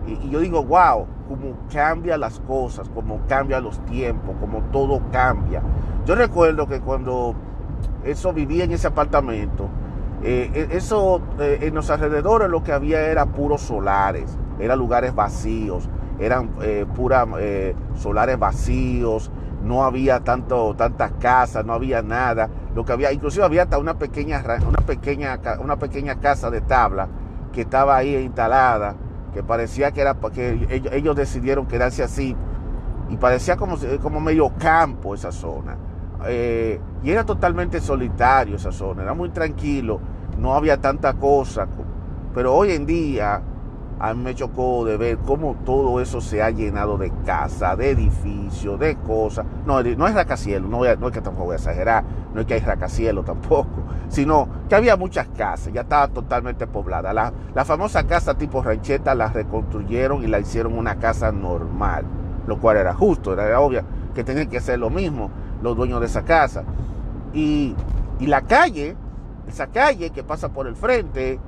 Y, 0.06 0.30
yo 0.30 0.40
digo, 0.40 0.64
wow, 0.64 1.08
cómo 1.28 1.58
cambian 1.74 2.20
las 2.20 2.40
cosas, 2.42 2.88
cómo 2.94 3.22
cambian 3.28 3.64
los 3.64 3.84
tiempos, 3.86 4.36
cómo 4.40 4.62
todo 4.72 5.02
cambia. 5.12 5.64
Yo 6.06 6.14
recuerdo 6.14 6.68
que 6.68 6.82
cuando 6.82 7.34
eso 8.04 8.32
vivía 8.32 8.64
en 8.64 8.74
ese 8.74 8.86
apartamento, 8.86 9.70
eh, 10.24 10.52
e, 10.54 10.78
eso 10.78 11.22
eh, 11.40 11.60
en 11.62 11.76
los 11.76 11.90
alrededores 11.90 12.50
lo 12.50 12.64
que 12.64 12.72
había 12.72 13.02
era 13.02 13.26
puros 13.26 13.62
solares, 13.62 14.38
eran 14.60 14.80
lugares 14.80 15.14
vacíos, 15.14 15.90
eran 16.20 16.52
eh, 16.62 16.86
puras 16.96 17.28
solares 17.96 18.40
vacíos, 18.40 19.32
no 19.64 19.84
había 19.84 20.22
tanto, 20.22 20.76
tantas 20.76 21.12
casas, 21.14 21.66
no 21.66 21.74
había 21.74 22.02
nada. 22.02 22.50
Lo 22.76 22.86
que 22.86 22.94
había, 22.94 23.12
inclusive 23.12 23.44
había 23.44 23.64
hasta 23.64 23.78
una 23.78 23.96
pequeña, 23.96 24.44
una 24.68 24.80
pequeña, 24.80 25.40
una 25.60 25.78
pequeña 25.78 26.16
casa 26.20 26.50
de 26.50 26.62
tabla 26.62 27.08
que 27.52 27.62
estaba 27.62 27.98
ahí 27.98 28.16
instalada, 28.16 28.96
que 29.34 29.44
parecía 29.44 29.92
que 29.92 30.02
era 30.02 30.16
que 30.34 30.82
ellos, 30.94 31.16
decidieron 31.16 31.66
quedarse 31.66 32.04
así 32.04 32.36
y 33.10 33.18
parecía 33.18 33.58
como, 33.58 33.78
como 34.02 34.20
medio 34.20 34.52
campo 34.58 35.16
esa 35.16 35.32
zona. 35.32 35.78
Eh, 36.28 36.80
y 37.04 37.12
era 37.12 37.24
totalmente 37.24 37.80
solitario 37.80 38.56
esa 38.56 38.72
zona, 38.72 39.04
era 39.04 39.14
muy 39.14 39.30
tranquilo, 39.30 40.00
no 40.40 40.54
había 40.54 40.80
tanta 40.82 41.14
cosa. 41.14 41.68
Pero 42.34 42.54
hoy 42.54 42.72
en 42.72 42.86
día 42.86 43.42
a 44.00 44.14
mí 44.14 44.24
me 44.24 44.36
chocó 44.36 44.84
de 44.84 44.98
ver 44.98 45.20
cómo 45.20 45.56
todo 45.66 46.02
eso 46.02 46.20
se 46.20 46.42
ha 46.42 46.50
llenado 46.50 46.98
de 46.98 47.12
casas, 47.26 47.78
de 47.78 47.92
edificios, 47.92 48.80
de 48.80 48.96
cosas. 48.98 49.46
No, 49.66 49.82
no 49.82 50.08
es 50.08 50.14
racacielo, 50.14 50.68
no, 50.68 50.80
no 50.80 51.08
es 51.08 51.14
que 51.14 51.22
tampoco 51.22 51.46
voy 51.46 51.54
a 51.54 51.58
exagerar, 51.58 52.04
no 52.34 52.42
es 52.42 52.48
que 52.48 52.56
hay 52.56 52.60
racacielo 52.60 53.24
tampoco, 53.24 53.84
sino 54.10 54.48
que 54.68 54.76
había 54.76 54.98
muchas 54.98 55.28
casas, 55.30 55.72
ya 55.72 55.82
estaba 55.82 56.08
totalmente 56.10 56.68
poblada. 56.68 57.14
La, 57.14 57.32
la 57.54 57.66
famosa 57.66 58.06
casa 58.06 58.34
tipo 58.34 58.62
rancheta 58.62 59.16
la 59.16 59.30
reconstruyeron 59.30 60.24
y 60.24 60.28
la 60.28 60.40
hicieron 60.40 60.78
una 60.78 60.96
casa 60.96 61.32
normal, 61.32 62.04
lo 62.48 62.60
cual 62.60 62.78
era 62.78 62.94
justo, 62.94 63.34
era 63.34 63.60
obvio 63.60 63.84
que 64.14 64.24
tenían 64.24 64.48
que 64.48 64.58
hacer 64.58 64.80
lo 64.80 64.90
mismo 64.90 65.30
los 65.66 65.76
dueños 65.76 66.00
de 66.00 66.06
esa 66.06 66.24
casa. 66.24 66.64
Y, 67.34 67.76
y 68.20 68.28
la 68.28 68.42
calle, 68.42 68.96
esa 69.50 69.68
calle 69.68 70.12
que 70.12 70.24
pasa 70.24 70.50
por 70.50 70.68
el 70.68 70.76
frente, 70.76 71.40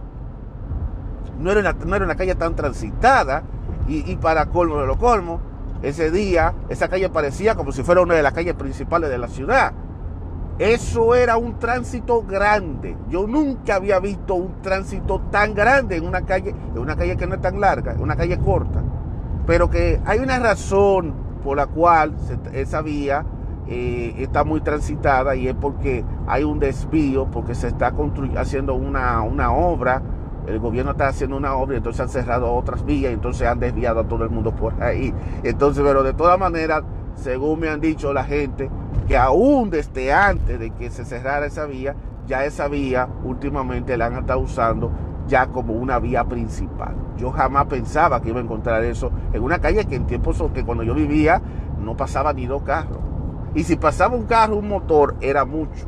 no 1.39 1.51
era 1.51 1.61
una, 1.61 1.73
no 1.73 1.95
era 1.95 2.03
una 2.03 2.15
calle 2.15 2.35
tan 2.35 2.55
transitada 2.55 3.43
y, 3.87 4.17
para 4.17 4.47
colmo 4.47 4.81
de 4.81 4.87
lo 4.87 4.97
colmo, 4.97 5.39
ese 5.81 6.11
día 6.11 6.53
esa 6.67 6.89
calle 6.89 7.09
parecía 7.09 7.55
como 7.55 7.71
si 7.71 7.83
fuera 7.83 8.01
una 8.01 8.15
de 8.15 8.23
las 8.23 8.33
calles 8.33 8.55
principales 8.55 9.09
de 9.09 9.17
la 9.17 9.29
ciudad. 9.29 9.71
Eso 10.57 11.13
era 11.13 11.37
un 11.37 11.59
tránsito 11.59 12.23
grande. 12.23 12.97
Yo 13.09 13.27
nunca 13.27 13.75
había 13.75 13.99
visto 13.99 14.33
un 14.33 14.61
tránsito 14.61 15.21
tan 15.31 15.53
grande 15.53 15.97
en 15.97 16.05
una 16.05 16.23
calle, 16.23 16.49
en 16.49 16.79
una 16.79 16.95
calle 16.95 17.15
que 17.15 17.27
no 17.27 17.35
es 17.35 17.41
tan 17.41 17.61
larga, 17.61 17.93
en 17.93 18.01
una 18.01 18.15
calle 18.15 18.39
corta. 18.39 18.81
Pero 19.45 19.69
que 19.69 20.01
hay 20.03 20.19
una 20.19 20.39
razón 20.39 21.13
por 21.43 21.55
la 21.55 21.67
cual 21.67 22.15
esa 22.53 22.81
vía 22.81 23.23
eh, 23.69 24.15
está 24.19 24.43
muy 24.43 24.61
transitada 24.61 25.35
y 25.35 25.47
es 25.47 25.55
porque 25.55 26.03
hay 26.27 26.43
un 26.43 26.59
desvío, 26.59 27.25
porque 27.31 27.55
se 27.55 27.67
está 27.67 27.93
haciendo 28.35 28.75
una, 28.75 29.21
una 29.21 29.51
obra 29.51 30.01
el 30.47 30.59
gobierno 30.59 30.91
está 30.91 31.09
haciendo 31.09 31.35
una 31.35 31.55
obra 31.55 31.75
y 31.75 31.77
entonces 31.77 32.01
han 32.01 32.09
cerrado 32.09 32.53
otras 32.53 32.85
vías 32.85 33.11
y 33.11 33.13
entonces 33.13 33.47
han 33.47 33.59
desviado 33.59 33.99
a 33.99 34.07
todo 34.07 34.23
el 34.23 34.29
mundo 34.29 34.55
por 34.55 34.81
ahí. 34.81 35.13
Entonces, 35.43 35.83
pero 35.85 36.03
de 36.03 36.13
todas 36.13 36.39
maneras, 36.39 36.83
según 37.15 37.59
me 37.59 37.69
han 37.69 37.81
dicho 37.81 38.13
la 38.13 38.23
gente, 38.23 38.69
que 39.07 39.17
aún 39.17 39.69
desde 39.69 40.13
antes 40.13 40.57
de 40.57 40.71
que 40.71 40.89
se 40.89 41.03
cerrara 41.03 41.45
esa 41.45 41.65
vía, 41.65 41.95
ya 42.27 42.45
esa 42.45 42.67
vía 42.69 43.07
últimamente 43.23 43.97
la 43.97 44.07
han 44.07 44.13
estado 44.13 44.39
usando 44.39 44.91
ya 45.27 45.47
como 45.47 45.73
una 45.73 45.99
vía 45.99 46.23
principal. 46.23 46.95
Yo 47.17 47.31
jamás 47.31 47.65
pensaba 47.65 48.21
que 48.21 48.29
iba 48.29 48.39
a 48.39 48.43
encontrar 48.43 48.83
eso 48.85 49.11
en 49.33 49.43
una 49.43 49.59
calle 49.59 49.85
que 49.85 49.95
en 49.95 50.07
tiempos 50.07 50.41
que 50.53 50.63
cuando 50.63 50.83
yo 50.83 50.93
vivía 50.93 51.41
no 51.83 51.97
pasaba 51.97 52.31
ni 52.31 52.45
dos 52.45 52.63
carros. 52.63 52.99
Y 53.57 53.63
si 53.63 53.75
pasaba 53.75 54.15
un 54.15 54.25
carro, 54.25 54.55
un 54.55 54.67
motor, 54.67 55.15
era 55.19 55.43
mucho. 55.43 55.87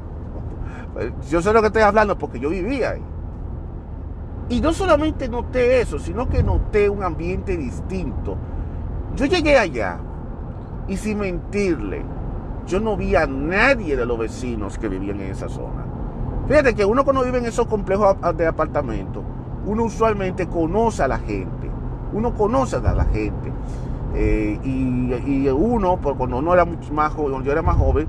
Yo 1.30 1.40
sé 1.40 1.54
lo 1.54 1.62
que 1.62 1.68
estoy 1.68 1.84
hablando 1.84 2.18
porque 2.18 2.40
yo 2.40 2.50
vivía 2.50 2.90
ahí. 2.90 3.04
Y 4.50 4.60
no 4.60 4.74
solamente 4.74 5.30
noté 5.30 5.80
eso, 5.80 6.00
sino 6.00 6.28
que 6.28 6.42
noté 6.42 6.90
un 6.90 7.04
ambiente 7.04 7.56
distinto. 7.56 8.38
Yo 9.16 9.28
llegué 9.28 9.60
allá 9.60 10.00
y 10.88 10.98
sin 10.98 11.20
mentirle, 11.20 12.04
yo 12.66 12.80
no 12.80 12.98
vi 12.98 13.16
a 13.16 13.28
nadie 13.28 13.96
de 13.96 14.06
los 14.08 14.18
vecinos 14.18 14.80
que 14.80 14.90
vivían 14.90 15.22
en 15.22 15.30
esa 15.30 15.48
zona. 15.48 15.86
Fíjate 16.48 16.74
que 16.74 16.86
uno 16.86 17.04
cuando 17.04 17.24
vive 17.24 17.38
en 17.38 17.46
esos 17.46 17.68
complejos 17.68 18.18
de 18.36 18.48
apartamentos, 18.48 19.24
uno 19.68 19.84
usualmente 19.84 20.48
conoce 20.48 21.04
a 21.04 21.08
la 21.08 21.20
gente. 21.20 21.70
Uno 22.14 22.34
conoce 22.34 22.78
a 22.78 22.96
la 22.96 23.06
gente. 23.06 23.49
Eh, 24.22 24.60
y, 24.66 25.48
uno, 25.48 25.96
por 26.02 26.18
cuando 26.18 26.40
uno 26.40 26.54
era 26.54 26.66
mucho 26.66 26.94
más 26.94 27.14
joven, 27.14 27.42
yo 27.42 27.54
era 27.54 27.62
más 27.62 27.78
joven, 27.78 28.06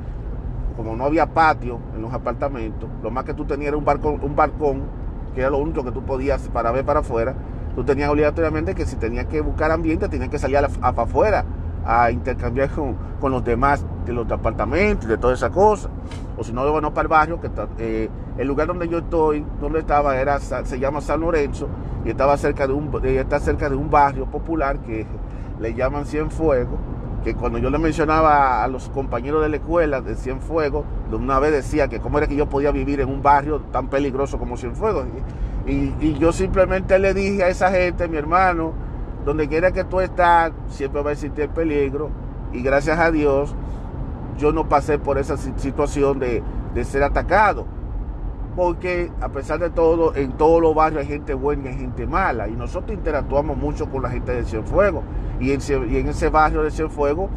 como 0.77 0.97
no 0.97 1.05
había 1.05 1.27
patio 1.27 1.79
en 1.95 2.03
los 2.03 2.13
apartamentos, 2.13 2.91
lo 3.01 3.13
más 3.13 3.25
que 3.25 3.33
tú 3.33 3.45
tenías 3.45 3.69
era 3.69 3.77
un 3.77 3.85
balcón, 3.85 4.83
que 5.33 5.41
era 5.41 5.51
lo 5.51 5.59
único 5.59 5.85
que 5.85 5.93
tú 5.93 6.03
podías 6.03 6.49
para 6.49 6.73
ver 6.73 6.85
para 6.85 7.01
afuera, 7.01 7.37
tú 7.77 7.85
tenías 7.85 8.11
obligatoriamente 8.11 8.75
que 8.75 8.87
si 8.87 8.97
tenías 8.97 9.27
que 9.27 9.41
buscar 9.41 9.71
ambiente, 9.71 10.09
tenías 10.09 10.31
que 10.31 10.39
salir 10.41 10.57
a, 10.57 10.69
afuera 10.83 11.45
a 11.87 12.11
intercambiar 12.11 12.71
con, 12.71 12.97
los 13.31 13.45
demás 13.45 13.87
de 14.05 14.13
los 14.13 14.29
apartamentos, 14.33 15.09
de 15.09 15.17
toda 15.17 15.35
esa 15.35 15.51
cosa. 15.51 15.91
O 16.37 16.43
si 16.43 16.53
no, 16.53 16.69
bueno, 16.73 16.93
para 16.93 17.03
el 17.03 17.09
barrio, 17.09 17.41
que 17.41 17.51
eh, 17.79 18.09
el 18.37 18.49
lugar 18.49 18.67
donde 18.67 18.89
yo 18.89 18.99
estoy, 18.99 19.47
donde 19.61 19.79
estaba, 19.79 20.17
era, 20.17 20.41
se 20.41 20.79
llama 20.81 21.01
San 21.01 21.21
Lorenzo, 21.21 21.69
y 22.05 22.11
estaba 22.11 22.37
cerca 22.37 22.67
de 22.67 22.73
un, 22.73 22.91
está 23.05 23.39
cerca 23.39 23.69
de 23.69 23.77
un 23.77 23.91
barrio 23.91 24.27
popular 24.27 24.79
que 24.81 25.07
le 25.61 25.75
llaman 25.75 26.07
Cienfuegos 26.07 26.79
que 27.23 27.35
cuando 27.35 27.59
yo 27.59 27.71
le 27.71 27.79
mencionaba 27.79 28.65
a 28.65 28.69
los 28.69 28.89
compañeros 28.89 29.43
de 29.43 29.51
la 29.51 29.57
escuela 29.57 30.01
de 30.01 30.15
Cienfuegos, 30.17 30.85
de 31.11 31.17
una 31.17 31.39
vez 31.39 31.53
decía 31.53 31.89
que 31.89 32.01
cómo 32.01 32.19
era 32.19 32.27
que 32.27 32.37
yo 32.37 32.49
podía 32.49 32.71
vivir 32.71 33.01
en 33.01 33.09
un 33.09 33.23
barrio 33.23 33.61
tan 33.73 33.89
peligroso 33.89 34.39
como 34.39 34.57
Cienfuegos. 34.57 35.07
Y, 35.67 35.93
y, 36.01 36.17
yo 36.19 36.33
simplemente 36.33 36.99
le 36.99 37.13
dije 37.13 37.45
a 37.45 37.49
esa 37.49 37.71
gente, 37.71 38.09
mi 38.09 38.17
hermano, 38.17 38.73
donde 39.25 39.49
quiera 39.49 39.73
que 39.73 39.85
tú 39.85 40.01
estás, 40.01 40.53
siempre 40.69 41.03
va 41.03 41.11
a 41.11 41.13
existir 41.13 41.49
peligro. 41.51 42.11
Y 42.53 42.63
gracias 42.63 42.99
a 42.99 43.11
Dios, 43.11 43.55
yo 44.39 44.53
no 44.53 44.69
pasé 44.69 44.99
por 44.99 45.19
esa 45.19 45.37
situación 45.37 46.19
de, 46.19 46.43
de 46.75 46.85
ser 46.85 47.03
atacado. 47.03 47.67
Porque 48.57 49.11
a 49.21 49.29
pesar 49.29 49.61
de 49.61 49.71
todo, 49.71 50.15
en 50.17 50.33
todos 50.33 50.61
los 50.61 50.75
barrios 50.75 51.03
hay 51.03 51.07
gente 51.07 51.35
buena 51.35 51.67
y 51.67 51.69
hay 51.69 51.79
gente 51.79 52.07
mala. 52.07 52.49
Y 52.49 52.53
nosotros 52.53 52.93
interactuamos 52.93 53.57
mucho 53.57 53.89
con 53.89 54.03
la 54.03 54.11
gente 54.11 54.33
de 54.33 54.45
Cienfuegos 54.45 55.05
y 55.41 55.53
en, 55.53 56.09
ese 56.09 56.29
barrio 56.29 56.63
de 56.63 56.71
Cienfuegos 56.71 57.31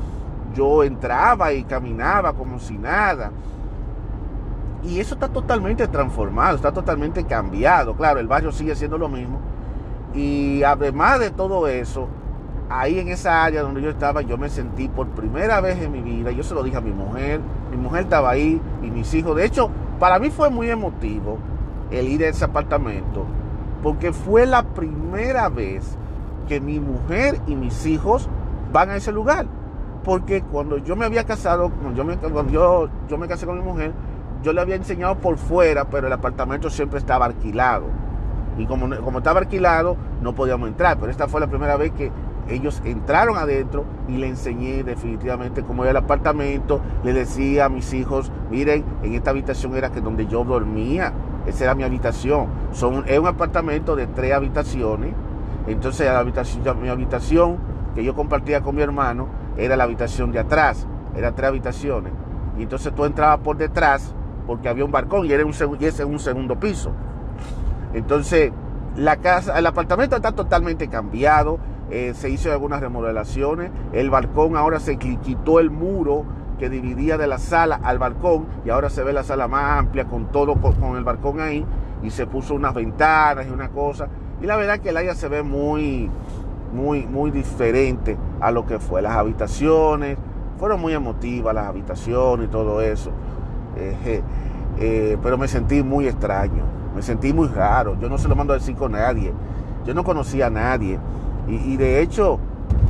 yo 0.53 0.83
entraba 0.83 1.53
y 1.53 1.63
caminaba 1.63 2.33
como 2.33 2.59
si 2.59 2.77
nada. 2.77 3.31
Y 4.83 4.99
eso 4.99 5.13
está 5.13 5.29
totalmente 5.29 5.87
transformado, 5.87 6.57
está 6.57 6.71
totalmente 6.73 7.23
cambiado. 7.23 7.95
Claro, 7.95 8.19
el 8.19 8.27
barrio 8.27 8.51
sigue 8.51 8.75
siendo 8.75 8.97
lo 8.97 9.07
mismo. 9.07 9.39
Y 10.13 10.61
además 10.63 11.19
de 11.19 11.31
todo 11.31 11.67
eso, 11.67 12.07
ahí 12.69 12.99
en 12.99 13.07
esa 13.07 13.43
área 13.43 13.61
donde 13.61 13.81
yo 13.81 13.89
estaba, 13.89 14.21
yo 14.21 14.37
me 14.37 14.49
sentí 14.49 14.89
por 14.89 15.07
primera 15.07 15.61
vez 15.61 15.81
en 15.81 15.91
mi 15.91 16.01
vida, 16.01 16.31
yo 16.31 16.43
se 16.43 16.53
lo 16.53 16.63
dije 16.63 16.77
a 16.77 16.81
mi 16.81 16.91
mujer, 16.91 17.39
mi 17.71 17.77
mujer 17.77 18.03
estaba 18.03 18.31
ahí 18.31 18.61
y 18.81 18.91
mis 18.91 19.13
hijos. 19.13 19.35
De 19.37 19.45
hecho, 19.45 19.69
para 19.99 20.19
mí 20.19 20.29
fue 20.29 20.49
muy 20.49 20.69
emotivo 20.69 21.37
el 21.91 22.07
ir 22.07 22.23
a 22.23 22.29
ese 22.29 22.45
apartamento, 22.45 23.25
porque 23.81 24.13
fue 24.13 24.45
la 24.45 24.63
primera 24.63 25.49
vez 25.49 25.97
que 26.47 26.59
mi 26.59 26.79
mujer 26.79 27.39
y 27.47 27.55
mis 27.55 27.85
hijos 27.85 28.29
van 28.71 28.89
a 28.89 28.95
ese 28.95 29.11
lugar. 29.11 29.45
Porque 30.03 30.41
cuando 30.41 30.77
yo 30.77 30.95
me 30.95 31.05
había 31.05 31.23
casado, 31.23 31.69
cuando 31.69 31.95
yo 31.95 32.03
me, 32.03 32.17
yo, 32.51 32.89
yo 33.07 33.17
me 33.17 33.27
casé 33.27 33.45
con 33.45 33.57
mi 33.57 33.63
mujer, 33.63 33.93
yo 34.41 34.51
le 34.51 34.59
había 34.59 34.75
enseñado 34.75 35.15
por 35.15 35.37
fuera, 35.37 35.85
pero 35.85 36.07
el 36.07 36.13
apartamento 36.13 36.69
siempre 36.69 36.99
estaba 36.99 37.25
alquilado. 37.25 37.85
Y 38.57 38.65
como, 38.65 38.93
como 38.97 39.19
estaba 39.19 39.39
alquilado, 39.39 39.95
no 40.21 40.35
podíamos 40.35 40.67
entrar. 40.67 40.97
Pero 40.99 41.09
esta 41.11 41.27
fue 41.27 41.39
la 41.39 41.47
primera 41.47 41.77
vez 41.77 41.91
que 41.93 42.11
ellos 42.49 42.81
entraron 42.85 43.37
adentro 43.37 43.85
y 44.07 44.17
le 44.17 44.27
enseñé 44.27 44.83
definitivamente 44.83 45.63
cómo 45.63 45.83
era 45.83 45.91
el 45.91 45.97
apartamento. 45.97 46.81
Le 47.03 47.13
decía 47.13 47.65
a 47.65 47.69
mis 47.69 47.93
hijos, 47.93 48.31
miren, 48.49 48.83
en 49.03 49.13
esta 49.13 49.31
habitación 49.31 49.75
era 49.75 49.91
que 49.91 50.01
donde 50.01 50.27
yo 50.27 50.43
dormía. 50.43 51.13
Esa 51.45 51.65
era 51.65 51.75
mi 51.75 51.83
habitación. 51.83 52.47
Son, 52.71 53.03
es 53.07 53.19
un 53.19 53.27
apartamento 53.27 53.95
de 53.95 54.07
tres 54.07 54.33
habitaciones 54.33 55.13
entonces 55.67 56.07
la 56.07 56.19
habitación, 56.19 56.81
mi 56.81 56.89
habitación 56.89 57.57
que 57.95 58.03
yo 58.03 58.15
compartía 58.15 58.61
con 58.61 58.75
mi 58.75 58.81
hermano 58.81 59.27
era 59.57 59.77
la 59.77 59.85
habitación 59.85 60.31
de 60.31 60.39
atrás, 60.39 60.85
eran 61.15 61.35
tres 61.35 61.49
habitaciones. 61.49 62.11
Y 62.57 62.63
entonces 62.63 62.93
tú 62.93 63.05
entrabas 63.05 63.39
por 63.39 63.57
detrás 63.57 64.13
porque 64.45 64.67
había 64.67 64.83
un 64.83 64.91
balcón 64.91 65.25
y, 65.25 65.31
era 65.31 65.45
un, 65.45 65.53
y 65.79 65.85
ese 65.85 66.03
es 66.03 66.09
un 66.09 66.19
segundo 66.19 66.59
piso. 66.59 66.91
Entonces, 67.93 68.51
la 68.97 69.17
casa, 69.17 69.57
el 69.57 69.65
apartamento 69.65 70.15
está 70.15 70.33
totalmente 70.33 70.89
cambiado, 70.89 71.59
eh, 71.91 72.13
se 72.15 72.29
hizo 72.29 72.51
algunas 72.51 72.81
remodelaciones, 72.81 73.71
el 73.91 74.09
balcón 74.09 74.55
ahora 74.55 74.79
se 74.79 74.97
quitó 74.97 75.59
el 75.59 75.69
muro 75.69 76.25
que 76.59 76.69
dividía 76.69 77.17
de 77.17 77.27
la 77.27 77.39
sala 77.39 77.79
al 77.83 77.99
balcón 77.99 78.45
y 78.65 78.69
ahora 78.69 78.89
se 78.89 79.03
ve 79.03 79.13
la 79.13 79.23
sala 79.23 79.47
más 79.47 79.79
amplia 79.79 80.05
con 80.05 80.31
todo 80.31 80.55
con 80.55 80.95
el 80.95 81.03
balcón 81.03 81.39
ahí 81.41 81.65
y 82.03 82.09
se 82.09 82.25
puso 82.27 82.55
unas 82.55 82.73
ventanas 82.73 83.47
y 83.47 83.49
una 83.49 83.69
cosa 83.69 84.07
y 84.43 84.45
la 84.45 84.57
verdad 84.57 84.79
que 84.79 84.89
el 84.89 84.97
área 84.97 85.15
se 85.15 85.29
ve 85.29 85.41
muy, 85.41 86.11
muy, 86.73 87.07
muy 87.07 87.31
diferente 87.31 88.17
a 88.41 88.51
lo 88.51 88.65
que 88.65 88.77
fue. 88.77 89.01
Las 89.01 89.13
habitaciones 89.15 90.17
fueron 90.59 90.81
muy 90.81 90.91
emotivas, 90.91 91.55
las 91.55 91.67
habitaciones 91.67 92.47
y 92.47 92.51
todo 92.51 92.81
eso. 92.81 93.11
Eh, 93.77 94.21
eh, 94.79 95.17
pero 95.23 95.37
me 95.37 95.47
sentí 95.47 95.81
muy 95.81 96.07
extraño, 96.07 96.63
me 96.93 97.01
sentí 97.01 97.31
muy 97.31 97.47
raro. 97.47 97.97
Yo 98.01 98.09
no 98.09 98.17
se 98.17 98.27
lo 98.27 98.35
mando 98.35 98.51
a 98.51 98.57
decir 98.57 98.75
con 98.75 98.91
nadie. 98.91 99.31
Yo 99.85 99.93
no 99.93 100.03
conocía 100.03 100.47
a 100.47 100.49
nadie. 100.49 100.99
Y, 101.47 101.75
de 101.77 102.01
hecho, 102.01 102.39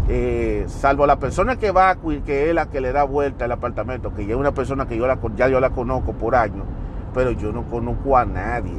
eh, 0.08 0.66
salvo 0.68 1.08
la 1.08 1.18
persona 1.18 1.56
que 1.56 1.72
va, 1.72 1.96
que 2.26 2.50
es 2.50 2.56
la 2.56 2.68
que 2.68 2.82
le 2.82 2.92
da 2.92 3.04
vuelta 3.04 3.46
al 3.46 3.52
apartamento, 3.52 4.14
que 4.14 4.26
ya 4.26 4.34
es 4.34 4.40
una 4.40 4.54
persona 4.54 4.88
que 4.88 4.98
yo 4.98 5.08
la, 5.08 5.18
ya 5.36 5.48
yo 5.48 5.60
la 5.60 5.72
conozco 5.72 6.14
por 6.14 6.36
años, 6.36 6.66
pero 7.14 7.32
yo 7.32 7.52
no 7.52 7.64
conozco 7.64 8.16
a 8.16 8.26
nadie. 8.26 8.78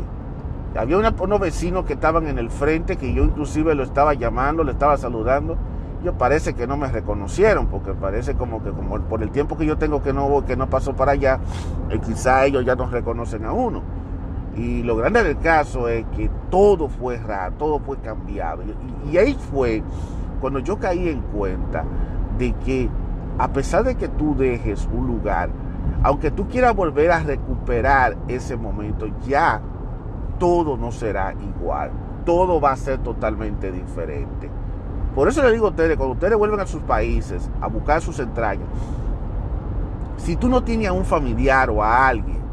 Había 0.76 0.98
unos 0.98 1.40
vecinos 1.40 1.84
que 1.84 1.92
estaban 1.92 2.26
en 2.26 2.38
el 2.38 2.50
frente, 2.50 2.96
que 2.96 3.12
yo 3.12 3.24
inclusive 3.24 3.74
lo 3.74 3.84
estaba 3.84 4.14
llamando, 4.14 4.64
le 4.64 4.72
estaba 4.72 4.96
saludando. 4.96 5.56
Yo 6.04 6.14
parece 6.14 6.54
que 6.54 6.66
no 6.66 6.76
me 6.76 6.88
reconocieron, 6.88 7.68
porque 7.68 7.92
parece 7.92 8.34
como 8.34 8.62
que 8.62 8.70
como 8.70 8.98
por 9.00 9.22
el 9.22 9.30
tiempo 9.30 9.56
que 9.56 9.66
yo 9.66 9.78
tengo 9.78 10.02
que 10.02 10.12
no, 10.12 10.44
que 10.44 10.56
no 10.56 10.68
pasó 10.68 10.94
para 10.94 11.12
allá, 11.12 11.38
eh, 11.90 11.98
quizá 12.04 12.44
ellos 12.44 12.64
ya 12.64 12.74
nos 12.74 12.90
reconocen 12.90 13.44
a 13.44 13.52
uno. 13.52 13.82
Y 14.56 14.82
lo 14.82 14.96
grande 14.96 15.24
del 15.24 15.38
caso 15.38 15.88
es 15.88 16.04
que 16.16 16.30
todo 16.50 16.88
fue 16.88 17.16
raro, 17.18 17.54
todo 17.58 17.78
fue 17.80 17.96
cambiado. 17.98 18.62
y 19.10 19.16
ahí 19.16 19.36
fue 19.50 19.82
cuando 20.40 20.58
yo 20.60 20.78
caí 20.78 21.08
en 21.08 21.20
cuenta 21.20 21.84
de 22.38 22.52
que 22.52 22.88
a 23.38 23.48
pesar 23.48 23.84
de 23.84 23.96
que 23.96 24.08
tú 24.08 24.36
dejes 24.36 24.88
un 24.92 25.06
lugar, 25.06 25.50
aunque 26.02 26.30
tú 26.30 26.48
quieras 26.48 26.74
volver 26.76 27.10
a 27.10 27.20
recuperar 27.20 28.16
ese 28.28 28.56
momento, 28.56 29.06
ya 29.26 29.60
todo 30.38 30.76
no 30.76 30.92
será 30.92 31.32
igual. 31.32 31.90
Todo 32.24 32.60
va 32.60 32.72
a 32.72 32.76
ser 32.76 32.98
totalmente 32.98 33.72
diferente. 33.72 34.50
Por 35.14 35.28
eso 35.28 35.42
le 35.42 35.52
digo 35.52 35.66
a 35.66 35.70
ustedes, 35.70 35.96
cuando 35.96 36.14
ustedes 36.14 36.36
vuelven 36.36 36.60
a 36.60 36.66
sus 36.66 36.82
países 36.82 37.50
a 37.60 37.66
buscar 37.66 38.00
sus 38.00 38.18
entrañas, 38.18 38.68
si 40.16 40.36
tú 40.36 40.48
no 40.48 40.62
tienes 40.62 40.88
a 40.88 40.92
un 40.92 41.04
familiar 41.04 41.70
o 41.70 41.82
a 41.82 42.08
alguien, 42.08 42.43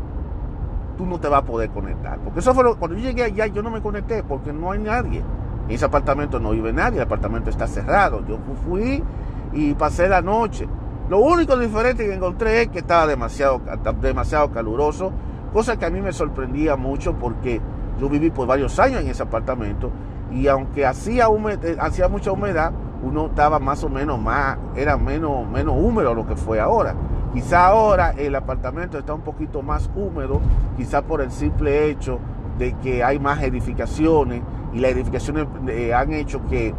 tú 1.01 1.07
no 1.07 1.19
te 1.19 1.27
vas 1.27 1.41
a 1.41 1.45
poder 1.45 1.71
conectar. 1.71 2.19
Porque 2.19 2.41
eso 2.41 2.53
fue 2.53 2.63
lo, 2.63 2.77
cuando 2.77 2.95
yo 2.95 3.09
llegué 3.09 3.23
allá, 3.23 3.47
yo 3.47 3.63
no 3.63 3.71
me 3.71 3.81
conecté 3.81 4.21
porque 4.21 4.53
no 4.53 4.71
hay 4.71 4.79
nadie. 4.79 5.23
En 5.67 5.71
ese 5.71 5.85
apartamento 5.85 6.39
no 6.39 6.51
vive 6.51 6.71
nadie, 6.71 6.97
el 6.97 7.05
apartamento 7.05 7.49
está 7.49 7.65
cerrado. 7.65 8.23
Yo 8.27 8.37
fui 8.67 9.03
y 9.51 9.73
pasé 9.73 10.07
la 10.07 10.21
noche. 10.21 10.67
Lo 11.09 11.17
único 11.19 11.57
diferente 11.57 12.05
que 12.05 12.13
encontré 12.13 12.61
es 12.61 12.67
que 12.67 12.79
estaba 12.79 13.07
demasiado, 13.07 13.61
demasiado 13.99 14.51
caluroso, 14.51 15.11
cosa 15.51 15.77
que 15.77 15.85
a 15.85 15.89
mí 15.89 16.01
me 16.01 16.13
sorprendía 16.13 16.75
mucho 16.75 17.15
porque 17.15 17.59
yo 17.99 18.07
viví 18.07 18.29
por 18.29 18.45
varios 18.45 18.77
años 18.79 19.01
en 19.01 19.07
ese 19.07 19.23
apartamento 19.23 19.89
y 20.31 20.47
aunque 20.47 20.85
hacía, 20.85 21.25
eh, 21.63 21.77
hacía 21.79 22.07
mucha 22.09 22.31
humedad, 22.31 22.71
uno 23.03 23.25
estaba 23.25 23.57
más 23.57 23.83
o 23.83 23.89
menos 23.89 24.19
más, 24.19 24.57
era 24.75 24.97
menos, 24.97 25.49
menos 25.49 25.75
húmedo 25.75 26.13
lo 26.13 26.27
que 26.27 26.35
fue 26.35 26.59
ahora. 26.59 26.95
Quizá 27.33 27.67
ahora 27.67 28.11
el 28.11 28.35
apartamento 28.35 28.97
está 28.97 29.13
un 29.13 29.21
poquito 29.21 29.61
más 29.61 29.89
húmedo, 29.95 30.41
quizá 30.75 31.01
por 31.01 31.21
el 31.21 31.31
simple 31.31 31.89
hecho 31.89 32.19
de 32.57 32.73
que 32.73 33.03
hay 33.03 33.19
más 33.19 33.41
edificaciones 33.41 34.41
y 34.73 34.79
las 34.79 34.91
edificaciones 34.91 35.47
eh, 35.67 35.93
han 35.93 36.11
hecho 36.13 36.45
que, 36.47 36.73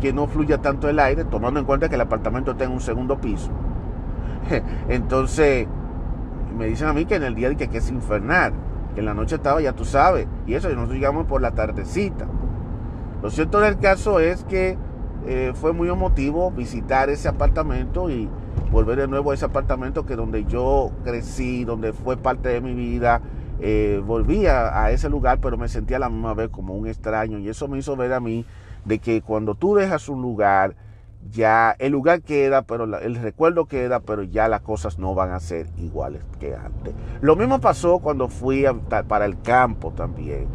que 0.00 0.12
no 0.12 0.26
fluya 0.26 0.58
tanto 0.58 0.88
el 0.88 0.98
aire, 0.98 1.24
tomando 1.24 1.60
en 1.60 1.66
cuenta 1.66 1.88
que 1.88 1.94
el 1.94 2.00
apartamento 2.00 2.52
está 2.52 2.64
en 2.64 2.72
un 2.72 2.80
segundo 2.80 3.20
piso. 3.20 3.50
Entonces, 4.88 5.68
me 6.58 6.66
dicen 6.66 6.88
a 6.88 6.92
mí 6.92 7.04
que 7.04 7.14
en 7.14 7.22
el 7.22 7.34
día 7.34 7.54
que, 7.54 7.68
que 7.68 7.78
es 7.78 7.90
infernal 7.90 8.52
que 8.94 9.00
en 9.00 9.06
la 9.06 9.14
noche 9.14 9.36
estaba, 9.36 9.60
ya 9.60 9.72
tú 9.72 9.84
sabes, 9.84 10.26
y 10.46 10.54
eso 10.54 10.68
nosotros 10.68 10.94
llegamos 10.94 11.26
por 11.26 11.40
la 11.40 11.52
tardecita. 11.52 12.26
Lo 13.22 13.30
cierto 13.30 13.60
del 13.60 13.78
caso 13.78 14.20
es 14.20 14.44
que 14.44 14.76
eh, 15.26 15.52
fue 15.54 15.72
muy 15.72 15.88
emotivo 15.88 16.50
visitar 16.50 17.08
ese 17.08 17.28
apartamento 17.28 18.10
y 18.10 18.28
volver 18.70 18.98
de 18.98 19.08
nuevo 19.08 19.30
a 19.30 19.34
ese 19.34 19.44
apartamento 19.44 20.06
que 20.06 20.16
donde 20.16 20.44
yo 20.44 20.90
crecí, 21.04 21.64
donde 21.64 21.92
fue 21.92 22.16
parte 22.16 22.48
de 22.48 22.60
mi 22.60 22.74
vida. 22.74 23.20
Eh, 23.60 24.02
volví 24.04 24.46
a, 24.46 24.90
ese 24.90 25.08
lugar, 25.08 25.38
pero 25.40 25.56
me 25.56 25.68
sentía 25.68 25.98
a 25.98 26.00
la 26.00 26.08
misma 26.08 26.34
vez 26.34 26.48
como 26.48 26.74
un 26.74 26.88
extraño 26.88 27.38
y 27.38 27.48
eso 27.48 27.68
me 27.68 27.78
hizo 27.78 27.94
ver 27.96 28.12
a 28.12 28.18
mí 28.18 28.44
de 28.84 28.98
que 28.98 29.22
cuando 29.22 29.54
tú 29.54 29.76
dejas 29.76 30.08
un 30.08 30.20
lugar, 30.20 30.74
ya 31.30 31.76
el 31.78 31.92
lugar 31.92 32.22
queda, 32.22 32.62
pero 32.62 32.84
el 32.98 33.14
recuerdo 33.14 33.66
queda, 33.66 34.00
pero 34.00 34.24
ya 34.24 34.48
las 34.48 34.62
cosas 34.62 34.98
no 34.98 35.14
van 35.14 35.30
a 35.30 35.38
ser 35.38 35.68
iguales 35.76 36.22
que 36.40 36.56
antes. 36.56 36.94
Lo 37.20 37.36
mismo 37.36 37.60
pasó 37.60 38.00
cuando 38.00 38.28
fui 38.28 38.64
para 39.06 39.26
el 39.26 39.40
campo 39.40 39.92
también. 39.92 40.48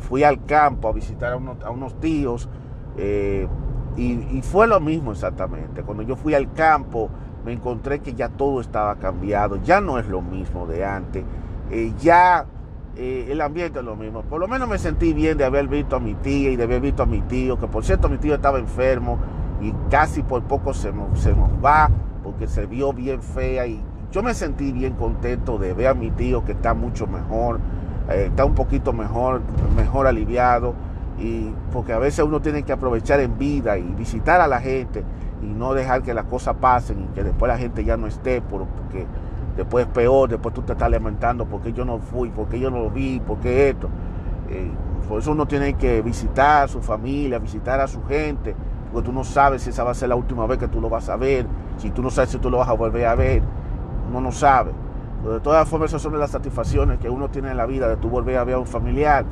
Fui 0.00 0.22
al 0.22 0.44
campo 0.44 0.88
a 0.88 0.92
visitar 0.92 1.32
a 1.32 1.70
unos, 1.70 2.00
tíos 2.00 2.48
eh, 2.96 3.48
y, 3.96 4.40
fue 4.42 4.66
lo 4.66 4.80
mismo 4.80 5.12
exactamente. 5.12 5.82
Cuando 5.82 6.02
yo 6.02 6.16
fui 6.16 6.34
al 6.34 6.52
campo 6.52 7.10
me 7.44 7.52
encontré 7.52 8.00
que 8.00 8.14
ya 8.14 8.28
todo 8.28 8.60
estaba 8.60 8.96
cambiado, 8.96 9.56
ya 9.62 9.80
no 9.80 9.98
es 9.98 10.06
lo 10.06 10.20
mismo 10.20 10.66
de 10.66 10.84
antes, 10.84 11.24
eh, 11.70 11.92
ya 11.98 12.46
eh, 12.96 13.28
el 13.30 13.40
ambiente 13.40 13.78
es 13.78 13.84
lo 13.84 13.96
mismo. 13.96 14.22
Por 14.22 14.40
lo 14.40 14.48
menos 14.48 14.68
me 14.68 14.78
sentí 14.78 15.12
bien 15.12 15.38
de 15.38 15.44
haber 15.44 15.68
visto 15.68 15.96
a 15.96 16.00
mi 16.00 16.14
tía 16.14 16.50
y 16.50 16.56
de 16.56 16.64
haber 16.64 16.80
visto 16.80 17.02
a 17.02 17.06
mi 17.06 17.20
tío, 17.22 17.58
que 17.58 17.66
por 17.66 17.84
cierto 17.84 18.08
mi 18.08 18.18
tío 18.18 18.34
estaba 18.34 18.58
enfermo 18.58 19.18
y 19.60 19.72
casi 19.90 20.22
por 20.22 20.42
poco 20.42 20.74
se 20.74 20.92
nos, 20.92 21.20
se 21.20 21.34
nos 21.34 21.50
va 21.64 21.90
porque 22.22 22.46
se 22.46 22.66
vio 22.66 22.92
bien 22.92 23.22
fea 23.22 23.66
y 23.66 23.82
yo 24.12 24.22
me 24.22 24.34
sentí 24.34 24.72
bien 24.72 24.94
contento 24.94 25.58
de 25.58 25.72
ver 25.72 25.88
a 25.88 25.94
mi 25.94 26.10
tío 26.10 26.44
que 26.44 26.52
está 26.52 26.74
mucho 26.74 27.06
mejor, 27.06 27.60
eh, 28.10 28.26
está 28.28 28.44
un 28.44 28.54
poquito 28.54 28.92
mejor, 28.92 29.42
mejor 29.76 30.06
aliviado 30.06 30.74
y 31.20 31.54
porque 31.72 31.92
a 31.92 31.98
veces 31.98 32.24
uno 32.24 32.40
tiene 32.40 32.62
que 32.62 32.72
aprovechar 32.72 33.20
en 33.20 33.38
vida 33.38 33.78
y 33.78 33.82
visitar 33.82 34.40
a 34.40 34.48
la 34.48 34.60
gente 34.60 35.04
y 35.42 35.46
no 35.46 35.74
dejar 35.74 36.02
que 36.02 36.14
las 36.14 36.24
cosas 36.24 36.56
pasen 36.60 37.04
y 37.04 37.14
que 37.14 37.22
después 37.22 37.48
la 37.48 37.58
gente 37.58 37.84
ya 37.84 37.96
no 37.96 38.06
esté 38.06 38.40
porque 38.40 39.06
después 39.56 39.86
es 39.86 39.92
peor, 39.92 40.28
después 40.28 40.54
tú 40.54 40.62
te 40.62 40.72
estás 40.72 40.90
lamentando 40.90 41.44
porque 41.44 41.72
yo 41.72 41.84
no 41.84 41.98
fui, 41.98 42.30
porque 42.30 42.58
yo 42.58 42.70
no 42.70 42.80
lo 42.80 42.90
vi, 42.90 43.20
porque 43.20 43.68
esto. 43.68 43.88
Eh, 44.48 44.70
por 45.08 45.20
eso 45.20 45.32
uno 45.32 45.46
tiene 45.46 45.74
que 45.74 46.02
visitar 46.02 46.64
a 46.64 46.68
su 46.68 46.80
familia, 46.80 47.38
visitar 47.38 47.80
a 47.80 47.86
su 47.86 48.02
gente, 48.04 48.54
porque 48.92 49.06
tú 49.06 49.12
no 49.12 49.24
sabes 49.24 49.62
si 49.62 49.70
esa 49.70 49.84
va 49.84 49.90
a 49.90 49.94
ser 49.94 50.08
la 50.08 50.16
última 50.16 50.46
vez 50.46 50.58
que 50.58 50.68
tú 50.68 50.80
lo 50.80 50.88
vas 50.88 51.08
a 51.08 51.16
ver, 51.16 51.46
si 51.78 51.90
tú 51.90 52.02
no 52.02 52.10
sabes 52.10 52.30
si 52.30 52.38
tú 52.38 52.48
lo 52.48 52.58
vas 52.58 52.68
a 52.68 52.74
volver 52.74 53.06
a 53.06 53.14
ver, 53.14 53.42
uno 54.08 54.20
no 54.20 54.32
sabe. 54.32 54.70
Pero 55.22 55.34
de 55.34 55.40
todas 55.40 55.68
formas, 55.68 55.90
esas 55.90 56.00
son 56.00 56.18
las 56.18 56.30
satisfacciones 56.30 56.98
que 56.98 57.10
uno 57.10 57.28
tiene 57.28 57.50
en 57.50 57.56
la 57.56 57.66
vida 57.66 57.88
de 57.88 57.96
tú 57.96 58.08
volver 58.08 58.38
a 58.38 58.44
ver 58.44 58.54
a 58.54 58.58
un 58.58 58.66
familiar. 58.66 59.24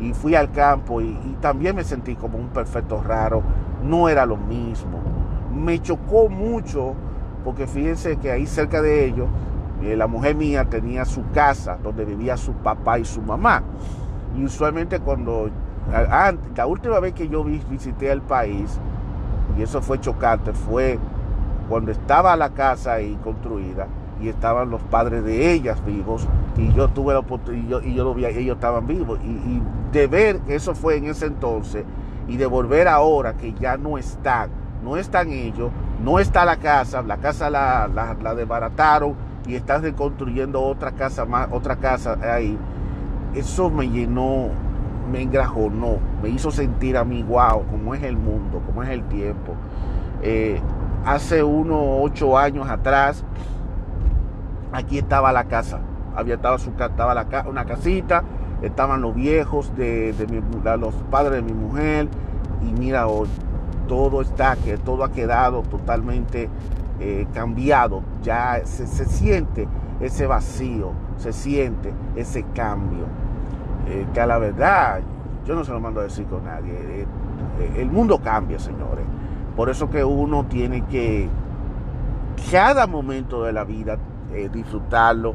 Y 0.00 0.12
fui 0.14 0.34
al 0.34 0.50
campo 0.50 1.00
y, 1.00 1.14
también 1.40 1.76
me 1.76 1.84
sentí 1.84 2.14
como 2.16 2.38
un 2.38 2.48
perfecto 2.48 3.02
raro, 3.02 3.42
no 3.84 4.08
era 4.08 4.26
lo 4.26 4.36
mismo. 4.36 4.98
Me 5.54 5.80
chocó 5.80 6.28
mucho 6.28 6.94
porque 7.44 7.66
fíjense 7.66 8.16
que 8.16 8.30
ahí 8.30 8.46
cerca 8.46 8.82
de 8.82 9.06
ellos, 9.06 9.28
eh, 9.82 9.96
la 9.96 10.06
mujer 10.06 10.34
mía 10.34 10.64
tenía 10.68 11.04
su 11.04 11.22
casa 11.32 11.78
donde 11.82 12.04
vivía 12.04 12.36
su 12.36 12.52
papá 12.52 12.98
y 12.98 13.04
su 13.04 13.22
mamá. 13.22 13.62
Y 14.38 14.44
usualmente 14.44 15.00
cuando 15.00 15.50
la 16.54 16.66
última 16.66 17.00
vez 17.00 17.14
que 17.14 17.28
yo 17.28 17.42
visité 17.44 18.10
el 18.10 18.22
país, 18.22 18.78
y 19.58 19.62
eso 19.62 19.82
fue 19.82 20.00
chocante, 20.00 20.52
fue 20.52 20.98
cuando 21.68 21.90
estaba 21.90 22.36
la 22.36 22.50
casa 22.50 22.94
ahí 22.94 23.18
construida 23.22 23.86
y 24.20 24.28
estaban 24.28 24.70
los 24.70 24.82
padres 24.82 25.24
de 25.24 25.52
ellas 25.52 25.84
vivos 25.84 26.26
y 26.56 26.72
yo 26.74 26.88
tuve 26.88 27.14
la 27.14 27.20
oportunidad 27.20 27.82
y 27.82 27.94
yo, 27.94 28.04
lo 28.04 28.14
vi, 28.14 28.26
ellos 28.26 28.56
estaban 28.56 28.86
vivos 28.86 29.18
de 29.92 30.06
ver 30.06 30.40
que 30.40 30.54
eso 30.54 30.74
fue 30.74 30.96
en 30.96 31.06
ese 31.06 31.26
entonces 31.26 31.84
y 32.28 32.36
de 32.36 32.46
volver 32.46 32.88
ahora 32.88 33.34
que 33.34 33.52
ya 33.54 33.76
no 33.76 33.98
están, 33.98 34.50
no 34.84 34.96
están 34.96 35.30
ellos, 35.30 35.70
no 36.02 36.18
está 36.18 36.44
la 36.44 36.56
casa, 36.56 37.02
la 37.02 37.16
casa 37.16 37.50
la, 37.50 37.88
la, 37.88 38.34
desbarataron 38.34 39.14
y 39.46 39.56
están 39.56 39.82
reconstruyendo 39.82 40.62
otra 40.62 40.92
casa 40.92 41.24
más, 41.24 41.48
otra 41.50 41.76
casa 41.76 42.18
ahí. 42.22 42.56
Eso 43.34 43.70
me 43.70 43.88
llenó 43.88 44.50
me 45.10 45.22
engrajonó, 45.22 45.98
me 46.22 46.28
hizo 46.28 46.50
sentir 46.50 46.96
a 46.96 47.04
mí, 47.04 47.22
wow, 47.22 47.64
cómo 47.68 47.94
es 47.94 48.02
el 48.02 48.16
mundo, 48.16 48.62
cómo 48.64 48.82
es 48.82 48.90
el 48.90 49.02
tiempo. 49.04 49.54
Eh, 50.22 50.60
hace 51.04 51.42
unos 51.42 51.80
ocho 52.02 52.38
años 52.38 52.68
atrás, 52.68 53.24
aquí 54.72 54.98
estaba 54.98 55.32
la 55.32 55.44
casa, 55.44 55.80
había 56.14 56.34
estado 56.34 56.58
su, 56.58 56.70
estaba 56.70 57.14
la, 57.14 57.26
una 57.48 57.64
casita, 57.64 58.22
estaban 58.62 59.00
los 59.00 59.14
viejos 59.14 59.74
de, 59.76 60.14
los 60.78 60.94
padres 61.10 61.32
de 61.32 61.42
mi 61.42 61.52
mujer, 61.52 62.08
y 62.62 62.72
mira 62.78 63.06
hoy, 63.06 63.28
todo 63.88 64.20
está, 64.20 64.56
que 64.56 64.76
todo 64.76 65.04
ha 65.04 65.12
quedado 65.12 65.62
totalmente 65.62 66.48
eh, 67.00 67.26
cambiado, 67.32 68.02
ya 68.22 68.60
se, 68.64 68.86
se 68.86 69.04
siente 69.06 69.66
ese 70.00 70.26
vacío, 70.26 70.92
se 71.16 71.32
siente 71.32 71.92
ese 72.16 72.44
cambio. 72.54 73.06
Eh, 73.88 74.06
que 74.12 74.20
a 74.20 74.26
la 74.26 74.38
verdad, 74.38 75.00
yo 75.46 75.54
no 75.54 75.64
se 75.64 75.72
lo 75.72 75.80
mando 75.80 76.00
a 76.00 76.04
decir 76.04 76.26
con 76.26 76.44
nadie, 76.44 76.72
eh, 76.72 77.06
el 77.76 77.90
mundo 77.90 78.20
cambia, 78.22 78.58
señores. 78.58 79.04
Por 79.56 79.70
eso 79.70 79.90
que 79.90 80.04
uno 80.04 80.44
tiene 80.44 80.84
que 80.86 81.28
cada 82.50 82.86
momento 82.86 83.42
de 83.42 83.52
la 83.52 83.64
vida 83.64 83.98
disfrutarlo, 84.52 85.34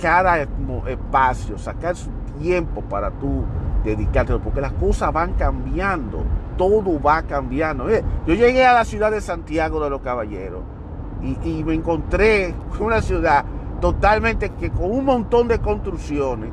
cada 0.00 0.42
espacio, 0.42 1.58
sacar 1.58 1.96
su 1.96 2.10
tiempo 2.38 2.82
para 2.82 3.10
tú 3.10 3.44
dedicarte, 3.84 4.38
porque 4.38 4.60
las 4.60 4.72
cosas 4.72 5.12
van 5.12 5.34
cambiando. 5.34 6.22
todo 6.56 7.00
va 7.00 7.22
cambiando. 7.22 7.88
Yo 8.26 8.34
llegué 8.34 8.64
a 8.64 8.72
la 8.72 8.84
ciudad 8.84 9.10
de 9.10 9.20
Santiago 9.20 9.82
de 9.82 9.90
los 9.90 10.00
Caballeros 10.00 10.62
y, 11.22 11.64
me 11.64 11.74
encontré 11.74 12.54
una 12.80 13.00
ciudad 13.00 13.44
totalmente 13.80 14.50
que 14.50 14.70
con 14.70 14.90
un 14.90 15.04
montón 15.04 15.48
de 15.48 15.58
construcciones 15.58 16.50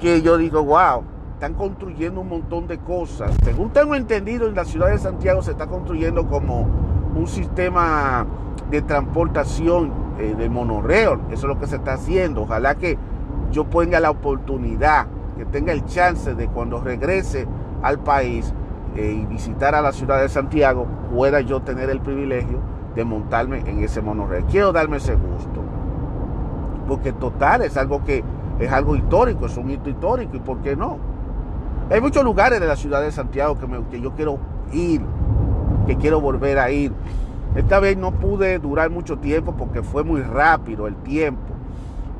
que 0.00 0.22
yo 0.22 0.36
digo, 0.36 0.62
wow, 0.62 1.02
están 1.34 1.54
construyendo 1.54 2.20
un 2.20 2.28
montón 2.28 2.66
de 2.66 2.78
cosas. 2.78 3.32
Según 3.44 3.70
tengo 3.70 3.94
entendido, 3.94 4.46
en 4.46 4.54
la 4.54 4.64
ciudad 4.64 4.88
de 4.88 4.98
Santiago 4.98 5.42
se 5.42 5.52
está 5.52 5.66
construyendo 5.66 6.26
como 6.26 6.68
un 7.14 7.26
sistema 7.26 8.26
de 8.70 8.82
transportación 8.82 10.05
eh, 10.18 10.34
de 10.36 10.48
monorreo. 10.48 11.20
Eso 11.30 11.46
es 11.46 11.54
lo 11.54 11.58
que 11.58 11.66
se 11.66 11.76
está 11.76 11.94
haciendo. 11.94 12.42
Ojalá 12.42 12.74
que 12.74 12.98
yo 13.50 13.64
ponga 13.64 14.00
la 14.00 14.10
oportunidad, 14.10 15.06
que 15.36 15.44
tenga 15.44 15.72
el 15.72 15.84
chance 15.84 16.34
de 16.34 16.48
cuando 16.48 16.80
regrese 16.80 17.46
al 17.82 17.98
país 17.98 18.52
eh, 18.96 19.20
y 19.22 19.26
visitar 19.26 19.74
a 19.74 19.82
la 19.82 19.92
ciudad 19.92 20.20
de 20.20 20.28
Santiago, 20.28 20.86
pueda 21.14 21.40
yo 21.40 21.60
tener 21.60 21.90
el 21.90 22.00
privilegio 22.00 22.60
de 22.94 23.04
montarme 23.04 23.58
en 23.66 23.82
ese 23.82 24.00
monorreo. 24.00 24.44
Quiero 24.46 24.72
darme 24.72 24.96
ese 24.96 25.14
gusto. 25.14 25.62
Porque 26.88 27.12
total 27.12 27.62
es 27.62 27.76
algo 27.76 28.02
que 28.04 28.24
es 28.58 28.72
algo 28.72 28.96
histórico, 28.96 29.46
es 29.46 29.56
un 29.56 29.70
hito 29.70 29.90
histórico, 29.90 30.36
¿y 30.36 30.40
por 30.40 30.58
qué 30.58 30.76
no? 30.76 30.98
Hay 31.90 32.00
muchos 32.00 32.24
lugares 32.24 32.58
de 32.58 32.66
la 32.66 32.76
ciudad 32.76 33.02
de 33.02 33.12
Santiago 33.12 33.58
que, 33.58 33.66
me, 33.66 33.84
que 33.90 34.00
yo 34.00 34.12
quiero 34.14 34.38
ir, 34.72 35.02
que 35.86 35.96
quiero 35.96 36.20
volver 36.20 36.58
a 36.58 36.70
ir. 36.70 36.92
Esta 37.56 37.80
vez 37.80 37.96
no 37.96 38.12
pude 38.12 38.58
durar 38.58 38.90
mucho 38.90 39.16
tiempo 39.16 39.54
porque 39.56 39.82
fue 39.82 40.04
muy 40.04 40.20
rápido 40.20 40.86
el 40.86 40.94
tiempo, 40.96 41.54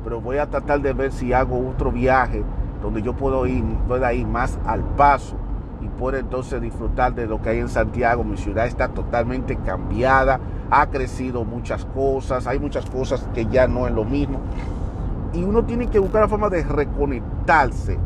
pero 0.03 0.19
voy 0.19 0.37
a 0.37 0.49
tratar 0.49 0.81
de 0.81 0.93
ver 0.93 1.11
si 1.11 1.31
hago 1.31 1.69
otro 1.69 1.91
viaje 1.91 2.43
donde 2.81 3.03
yo 3.03 3.13
puedo 3.13 3.45
ir, 3.45 3.63
pueda 3.87 4.11
ir 4.13 4.25
más 4.25 4.57
al 4.65 4.81
paso 4.81 5.35
y 5.79 5.89
pueda 5.89 6.17
entonces 6.17 6.59
disfrutar 6.59 7.13
de 7.13 7.27
lo 7.27 7.39
que 7.39 7.49
hay 7.49 7.59
en 7.59 7.69
Santiago. 7.69 8.23
Mi 8.23 8.35
ciudad 8.35 8.65
está 8.65 8.87
totalmente 8.87 9.55
cambiada, 9.57 10.39
ha 10.71 10.87
crecido 10.87 11.45
muchas 11.45 11.85
cosas, 11.85 12.47
hay 12.47 12.57
muchas 12.57 12.89
cosas 12.89 13.23
que 13.35 13.45
ya 13.45 13.67
no 13.67 13.85
es 13.85 13.93
lo 13.93 14.05
mismo. 14.05 14.39
Y 15.33 15.43
uno 15.43 15.65
tiene 15.65 15.85
que 15.85 15.99
buscar 15.99 16.21
la 16.21 16.27
forma 16.27 16.49
de 16.49 16.63
reconectarse, 16.63 17.99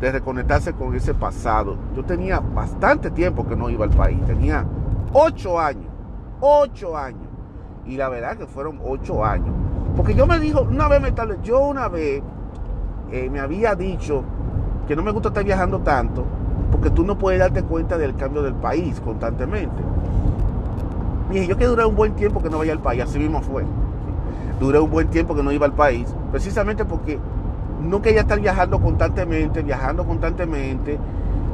de 0.00 0.12
reconectarse 0.12 0.72
con 0.72 0.94
ese 0.94 1.14
pasado. 1.14 1.76
Yo 1.96 2.04
tenía 2.04 2.38
bastante 2.38 3.10
tiempo 3.10 3.44
que 3.44 3.56
no 3.56 3.70
iba 3.70 3.84
al 3.84 3.90
país, 3.90 4.24
tenía 4.24 4.64
ocho 5.12 5.58
años 5.58 5.95
Ocho 6.40 6.96
años. 6.96 7.28
Y 7.86 7.96
la 7.96 8.08
verdad 8.08 8.36
que 8.36 8.46
fueron 8.46 8.80
ocho 8.84 9.24
años. 9.24 9.54
Porque 9.96 10.14
yo 10.14 10.26
me 10.26 10.38
dijo, 10.38 10.62
una 10.62 10.88
vez 10.88 11.00
me 11.00 11.12
tal, 11.12 11.40
yo 11.42 11.60
una 11.60 11.88
vez 11.88 12.22
eh, 13.10 13.30
me 13.30 13.40
había 13.40 13.74
dicho 13.74 14.22
que 14.86 14.94
no 14.94 15.02
me 15.02 15.10
gusta 15.10 15.28
estar 15.28 15.44
viajando 15.44 15.80
tanto, 15.80 16.24
porque 16.70 16.90
tú 16.90 17.04
no 17.04 17.16
puedes 17.16 17.40
darte 17.40 17.62
cuenta 17.62 17.96
del 17.96 18.14
cambio 18.16 18.42
del 18.42 18.54
país 18.54 19.00
constantemente. 19.00 19.82
Y 21.32 21.46
yo 21.46 21.56
que 21.56 21.66
duré 21.66 21.84
un 21.84 21.96
buen 21.96 22.14
tiempo 22.14 22.42
que 22.42 22.50
no 22.50 22.58
vaya 22.58 22.72
al 22.72 22.80
país, 22.80 23.02
así 23.02 23.18
mismo 23.18 23.40
fue. 23.40 23.64
Duré 24.60 24.78
un 24.78 24.90
buen 24.90 25.08
tiempo 25.08 25.34
que 25.34 25.42
no 25.42 25.52
iba 25.52 25.66
al 25.66 25.72
país, 25.72 26.06
precisamente 26.30 26.84
porque 26.84 27.18
no 27.82 28.02
quería 28.02 28.20
estar 28.22 28.40
viajando 28.40 28.80
constantemente, 28.80 29.62
viajando 29.62 30.04
constantemente, 30.04 30.98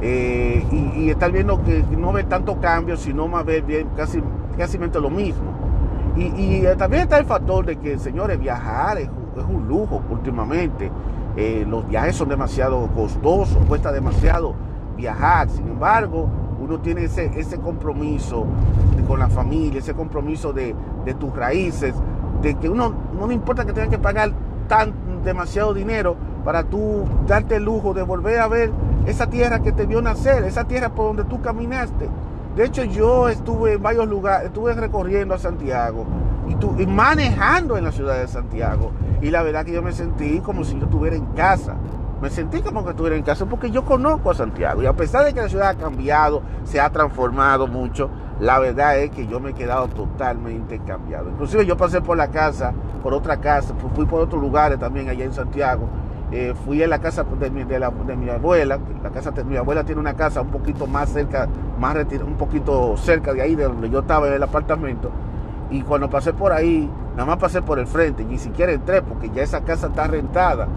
eh, 0.05 0.61
y, 0.97 1.09
estar 1.09 1.31
viendo 1.31 1.63
que 1.63 1.81
no 1.97 2.11
ve 2.11 2.25
tanto 2.25 2.59
cambio, 2.59 2.97
sino 2.97 3.29
más 3.29 3.45
bien 3.45 3.87
casi, 3.95 4.21
casi 4.57 4.77
lo 4.77 5.09
mismo. 5.09 5.53
Y, 6.17 6.65
eh, 6.65 6.75
también 6.77 7.03
está 7.03 7.17
el 7.17 7.25
factor 7.25 7.65
de 7.65 7.77
que, 7.77 7.97
señores, 7.97 8.37
viajar 8.37 8.97
es, 8.97 9.09
un 9.47 9.65
lujo 9.67 10.01
últimamente. 10.09 10.91
Eh, 11.37 11.65
los 11.67 11.87
viajes 11.87 12.17
son 12.17 12.27
demasiado 12.27 12.87
costosos, 12.93 13.57
cuesta 13.65 13.93
demasiado 13.93 14.53
viajar. 14.97 15.49
Sin 15.49 15.67
embargo, 15.69 16.27
uno 16.59 16.79
tiene 16.79 17.05
ese, 17.05 17.31
ese 17.39 17.57
compromiso 17.57 18.45
con 19.07 19.19
la 19.19 19.29
familia, 19.29 19.79
ese 19.79 19.93
compromiso 19.93 20.51
de, 20.51 20.75
de 21.05 21.13
tus 21.13 21.33
raíces, 21.33 21.95
de 22.41 22.55
que 22.55 22.67
uno 22.67 22.93
no 23.17 23.25
le 23.25 23.35
importa 23.35 23.65
que 23.65 23.71
tengan 23.71 23.89
que 23.89 23.99
pagar 23.99 24.31
tan 24.67 24.93
demasiado 25.23 25.73
dinero 25.73 26.17
para 26.43 26.63
tú 26.63 27.05
darte 27.25 27.55
el 27.55 27.63
lujo 27.63 27.93
de 27.93 28.03
volver 28.03 28.39
a 28.39 28.47
ver 28.47 28.71
esa 29.05 29.27
tierra 29.27 29.59
que 29.59 29.71
te 29.71 29.85
vio 29.85 30.01
nacer, 30.01 30.43
esa 30.43 30.63
tierra 30.65 30.89
por 30.89 31.07
donde 31.07 31.23
tú 31.25 31.41
caminaste. 31.41 32.09
De 32.55 32.65
hecho, 32.65 32.83
yo 32.83 33.29
estuve 33.29 33.73
en 33.73 33.81
varios 33.81 34.07
lugares, 34.07 34.47
estuve 34.47 34.73
recorriendo 34.73 35.33
a 35.33 35.39
Santiago 35.39 36.05
y, 36.77 36.85
manejando 36.85 37.77
en 37.77 37.83
la 37.83 37.91
ciudad 37.91 38.19
de 38.19 38.27
Santiago. 38.27 38.91
Y 39.21 39.31
la 39.31 39.41
verdad 39.41 39.65
que 39.65 39.73
yo 39.73 39.81
me 39.81 39.91
sentí 39.91 40.39
como 40.39 40.63
si 40.63 40.77
yo 40.77 40.85
estuviera 40.85 41.15
en 41.15 41.25
casa. 41.27 41.75
Me 42.21 42.29
sentí 42.29 42.61
como 42.61 42.83
que 42.83 42.91
estuviera 42.91 43.17
en 43.17 43.23
casa 43.23 43.45
porque 43.45 43.71
yo 43.71 43.83
conozco 43.83 44.31
a 44.31 44.35
Santiago. 44.35 44.83
Y 44.83 44.85
a 44.85 44.93
pesar 44.93 45.25
de 45.25 45.33
que 45.33 45.41
la 45.41 45.49
ciudad 45.49 45.69
ha 45.69 45.75
cambiado, 45.75 46.41
se 46.63 46.79
ha 46.79 46.89
transformado 46.89 47.67
mucho, 47.67 48.09
la 48.39 48.59
verdad 48.59 48.99
es 48.99 49.09
que 49.09 49.27
yo 49.27 49.39
me 49.39 49.49
he 49.49 49.53
quedado 49.53 49.87
totalmente 49.87 50.79
cambiado. 50.79 51.29
Inclusive 51.29 51.65
yo 51.65 51.75
pasé 51.75 52.01
por 52.01 52.15
la 52.15 52.29
casa, 52.29 52.71
por 53.01 53.13
otra 53.13 53.37
casa, 53.37 53.73
fui 53.95 54.05
por 54.05 54.21
otros 54.21 54.41
lugares 54.41 54.79
también 54.79 55.09
allá 55.09 55.25
en 55.25 55.33
Santiago 55.33 55.89
eh, 56.35 56.55
fui 56.65 56.81
a 56.81 56.87
la 56.87 56.97
casa 56.97 57.23
de 57.23 57.51
mi, 57.51 57.61
abuela, 57.61 58.79
la 59.03 59.09
casa 59.11 59.29
de 59.29 59.43
mi 59.43 59.55
abuela 59.55 59.83
tiene 59.83 60.01
una 60.01 60.15
casa 60.15 60.41
un 60.41 60.49
poquito 60.49 60.87
más 60.87 61.09
cerca, 61.09 61.47
más 61.77 61.95
un 61.95 62.37
poquito 62.39 62.97
cerca 62.97 63.33
de 63.33 63.43
ahí 63.43 63.55
de 63.55 63.65
donde 63.65 63.87
yo 63.87 63.99
estaba 63.99 64.27
en 64.27 64.33
el 64.33 64.41
apartamento. 64.41 65.11
Y 65.69 65.83
cuando 65.83 66.09
pasé 66.09 66.33
por 66.33 66.51
ahí, 66.51 66.89
nada 67.11 67.25
más 67.25 67.37
pasé 67.37 67.61
por 67.61 67.77
el 67.77 67.85
frente, 67.85 68.25
ni 68.25 68.39
siquiera 68.39 68.71
entré 68.71 69.03
porque 69.03 69.29
ya 69.29 69.43
esa 69.43 69.61
casa 69.61 69.87
está 69.87 70.07
rentada. 70.07 70.67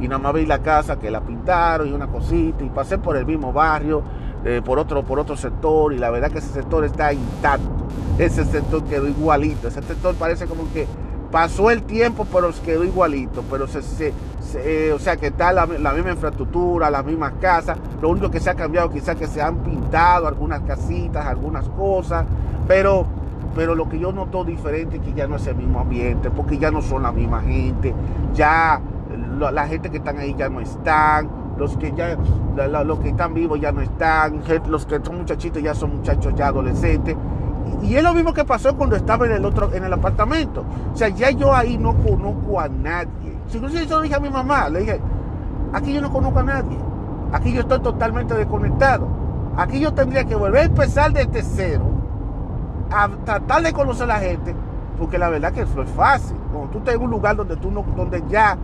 Y 0.00 0.06
nada 0.06 0.18
más 0.18 0.34
vi 0.34 0.44
la 0.44 0.58
casa 0.58 0.98
que 0.98 1.10
la 1.10 1.22
pintaron 1.22 1.88
y 1.88 1.92
una 1.92 2.08
cosita. 2.08 2.62
Y 2.62 2.68
pasé 2.68 2.98
por 2.98 3.16
el 3.16 3.24
mismo 3.24 3.54
barrio, 3.54 4.02
eh, 4.44 4.60
por, 4.62 4.78
otro, 4.78 5.02
por 5.02 5.18
otro 5.18 5.34
sector. 5.34 5.94
Y 5.94 5.98
la 5.98 6.10
verdad 6.10 6.30
que 6.30 6.40
ese 6.40 6.52
sector 6.52 6.84
está 6.84 7.14
intacto. 7.14 7.86
Ese 8.18 8.44
sector 8.44 8.84
quedó 8.84 9.08
igualito. 9.08 9.68
Ese 9.68 9.80
sector 9.82 10.14
parece 10.16 10.46
como 10.46 10.70
que 10.74 10.86
pasó 11.30 11.70
el 11.70 11.84
tiempo, 11.84 12.26
pero 12.30 12.50
quedó 12.62 12.84
igualito. 12.84 13.42
Pero 13.50 13.66
se, 13.66 13.80
se, 13.80 14.12
o 14.94 14.98
sea 14.98 15.16
que 15.16 15.28
está 15.28 15.52
la, 15.52 15.66
misma 15.66 16.10
infraestructura, 16.10 16.90
las 16.90 17.04
mismas 17.04 17.34
casas, 17.40 17.78
lo 18.00 18.10
único 18.10 18.30
que 18.30 18.40
se 18.40 18.50
ha 18.50 18.54
cambiado 18.54 18.90
quizás 18.90 19.16
que 19.16 19.26
se 19.26 19.42
han 19.42 19.56
pintado 19.56 20.26
algunas 20.28 20.60
casitas, 20.62 21.26
algunas 21.26 21.68
cosas, 21.70 22.24
pero, 22.68 23.06
pero 23.54 23.74
lo 23.74 23.88
que 23.88 23.98
yo 23.98 24.12
noto 24.12 24.44
diferente 24.44 24.96
es 24.96 25.02
que 25.02 25.12
ya 25.12 25.26
no 25.26 25.36
es 25.36 25.46
el 25.46 25.56
mismo 25.56 25.80
ambiente, 25.80 26.30
porque 26.30 26.58
ya 26.58 26.70
no 26.70 26.82
son 26.82 27.02
la 27.02 27.12
misma 27.12 27.40
gente, 27.40 27.94
ya 28.34 28.80
la, 29.38 29.66
gente 29.66 29.90
que 29.90 29.98
están 29.98 30.18
ahí 30.18 30.34
ya 30.36 30.48
no 30.48 30.60
están, 30.60 31.28
los 31.58 31.76
que 31.76 31.92
ya 31.92 32.16
los 32.84 32.98
que 33.00 33.10
están 33.10 33.34
vivos 33.34 33.60
ya 33.60 33.72
no 33.72 33.80
están, 33.80 34.42
los 34.68 34.86
que 34.86 35.00
son 35.02 35.18
muchachitos 35.18 35.62
ya 35.62 35.74
son 35.74 35.96
muchachos 35.96 36.34
ya 36.34 36.48
adolescentes. 36.48 37.16
Y 37.82 37.94
es 37.94 38.02
lo 38.02 38.14
mismo 38.14 38.32
que 38.32 38.44
pasó 38.44 38.76
cuando 38.76 38.96
estaba 38.96 39.26
en 39.26 39.32
el 39.32 39.44
otro, 39.44 39.72
en 39.72 39.84
el 39.84 39.92
apartamento. 39.92 40.64
O 40.92 40.96
sea, 40.96 41.08
ya 41.08 41.30
yo 41.30 41.54
ahí 41.54 41.78
no 41.78 41.94
conozco 41.94 42.60
a 42.60 42.68
nadie. 42.68 43.36
Inclusive 43.52 43.86
yo 43.86 44.00
dije 44.00 44.14
a 44.14 44.20
mi 44.20 44.28
mamá, 44.28 44.68
le 44.68 44.80
dije, 44.80 45.00
aquí 45.72 45.92
yo 45.92 46.00
no 46.00 46.10
conozco 46.10 46.40
a 46.40 46.42
nadie, 46.42 46.76
aquí 47.32 47.52
yo 47.52 47.60
estoy 47.60 47.80
totalmente 47.80 48.34
desconectado, 48.34 49.06
aquí 49.56 49.78
yo 49.78 49.92
tendría 49.92 50.24
que 50.24 50.34
volver 50.34 50.62
a 50.62 50.64
empezar 50.64 51.12
desde 51.12 51.42
cero, 51.42 51.84
a 52.90 53.08
tratar 53.24 53.62
de 53.62 53.72
conocer 53.72 54.04
a 54.04 54.14
la 54.14 54.18
gente, 54.18 54.54
porque 54.98 55.18
la 55.18 55.28
verdad 55.28 55.52
que 55.52 55.62
eso 55.62 55.82
es 55.82 55.90
fácil, 55.90 56.36
cuando 56.52 56.70
tú 56.70 56.78
estás 56.78 56.94
en 56.94 57.02
un 57.02 57.10
lugar 57.10 57.36
donde, 57.36 57.56
tú 57.56 57.70
no, 57.70 57.84
donde 57.96 58.22
ya 58.28 58.56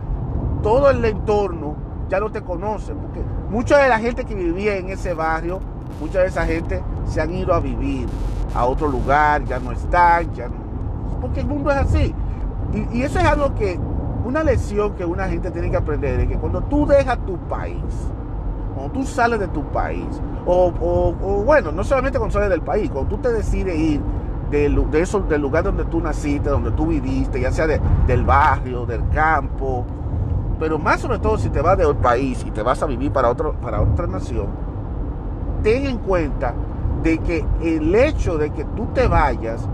todo 0.61 0.89
el 0.89 1.03
entorno 1.05 1.75
ya 2.09 2.19
no 2.19 2.29
te 2.29 2.41
conoce, 2.41 2.93
porque 2.93 3.21
mucha 3.49 3.77
de 3.77 3.89
la 3.89 3.99
gente 3.99 4.25
que 4.25 4.35
vivía 4.35 4.75
en 4.75 4.89
ese 4.89 5.13
barrio, 5.13 5.59
mucha 5.99 6.19
de 6.19 6.27
esa 6.27 6.45
gente 6.45 6.83
se 7.05 7.21
han 7.21 7.33
ido 7.33 7.53
a 7.53 7.59
vivir 7.59 8.07
a 8.55 8.65
otro 8.65 8.87
lugar, 8.87 9.43
ya 9.45 9.59
no 9.59 9.71
están, 9.71 10.33
ya 10.33 10.49
porque 11.21 11.39
el 11.39 11.47
mundo 11.47 11.71
es 11.71 11.77
así. 11.77 12.13
y 12.91 13.01
eso 13.01 13.19
es 13.19 13.25
algo 13.25 13.55
que 13.55 13.79
una 14.25 14.43
lección 14.43 14.93
que 14.93 15.05
una 15.05 15.27
gente 15.27 15.51
tiene 15.51 15.69
que 15.69 15.77
aprender 15.77 16.19
es 16.21 16.27
que 16.27 16.37
cuando 16.37 16.61
tú 16.61 16.85
dejas 16.85 17.17
tu 17.25 17.37
país, 17.37 17.83
cuando 18.73 18.93
tú 18.93 19.05
sales 19.05 19.39
de 19.39 19.47
tu 19.47 19.63
país, 19.65 20.07
o, 20.45 20.71
bueno, 21.45 21.71
no 21.71 21.83
solamente 21.83 22.17
cuando 22.17 22.33
sales 22.33 22.49
del 22.49 22.61
país, 22.61 22.89
cuando 22.89 23.09
tú 23.09 23.21
te 23.21 23.31
decides 23.31 23.77
ir 23.77 24.01
de, 24.49 25.01
eso, 25.01 25.21
del 25.21 25.41
lugar 25.41 25.63
donde 25.63 25.85
tú 25.85 25.99
naciste, 25.99 26.49
donde 26.49 26.71
tú 26.71 26.87
viviste, 26.87 27.41
ya 27.41 27.51
sea 27.51 27.67
del 27.67 28.23
barrio, 28.23 28.85
del 28.85 29.07
campo, 29.09 29.85
pero 30.59 30.77
más 30.77 31.01
sobre 31.01 31.19
todo 31.19 31.37
si 31.37 31.49
te 31.49 31.61
vas 31.61 31.77
del 31.77 31.95
país 31.95 32.43
y 32.47 32.51
te 32.51 32.61
vas 32.61 32.81
a 32.83 32.85
vivir 32.85 33.11
para, 33.11 33.29
otro, 33.29 33.53
para 33.53 33.81
otra 33.81 34.07
nación, 34.07 34.47
ten 35.63 35.85
en 35.85 35.97
cuenta 35.97 36.53
de 37.03 37.17
que 37.19 37.45
el 37.61 37.93
hecho 37.93 38.37
de 38.37 38.51
que 38.51 38.63
tú 38.63 38.87
te 38.93 39.07
vayas 39.07 39.67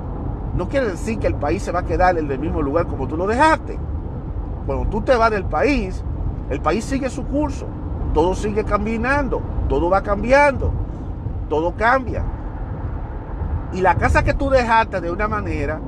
no 0.55 0.67
quiere 0.67 0.87
decir 0.87 1.19
que 1.19 1.27
el 1.27 1.35
país 1.35 1.63
se 1.63 1.71
va 1.71 1.79
a 1.79 1.85
quedar 1.85 2.17
en 2.17 2.29
el 2.29 2.39
mismo 2.39 2.61
lugar 2.61 2.87
como 2.87 3.07
tú 3.07 3.15
lo 3.15 3.27
dejaste 3.27 3.77
cuando 4.69 4.87
tú 4.91 5.01
te 5.01 5.15
vas 5.15 5.31
del 5.31 5.45
país, 5.45 6.03
el 6.51 6.61
país 6.61 6.85
sigue 6.85 7.09
su 7.09 7.25
curso, 7.25 7.65
todo 8.13 8.35
sigue 8.35 8.63
caminando, 8.63 9.41
todo 9.67 9.89
va 9.89 10.03
cambiando, 10.03 10.71
todo 11.49 11.73
cambia. 11.75 12.23
Y 13.73 13.81
la 13.81 13.95
casa 13.95 14.23
que 14.23 14.35
tú 14.35 14.51
dejaste 14.51 15.01
de 15.01 15.09
una 15.09 15.27
manera, 15.27 15.79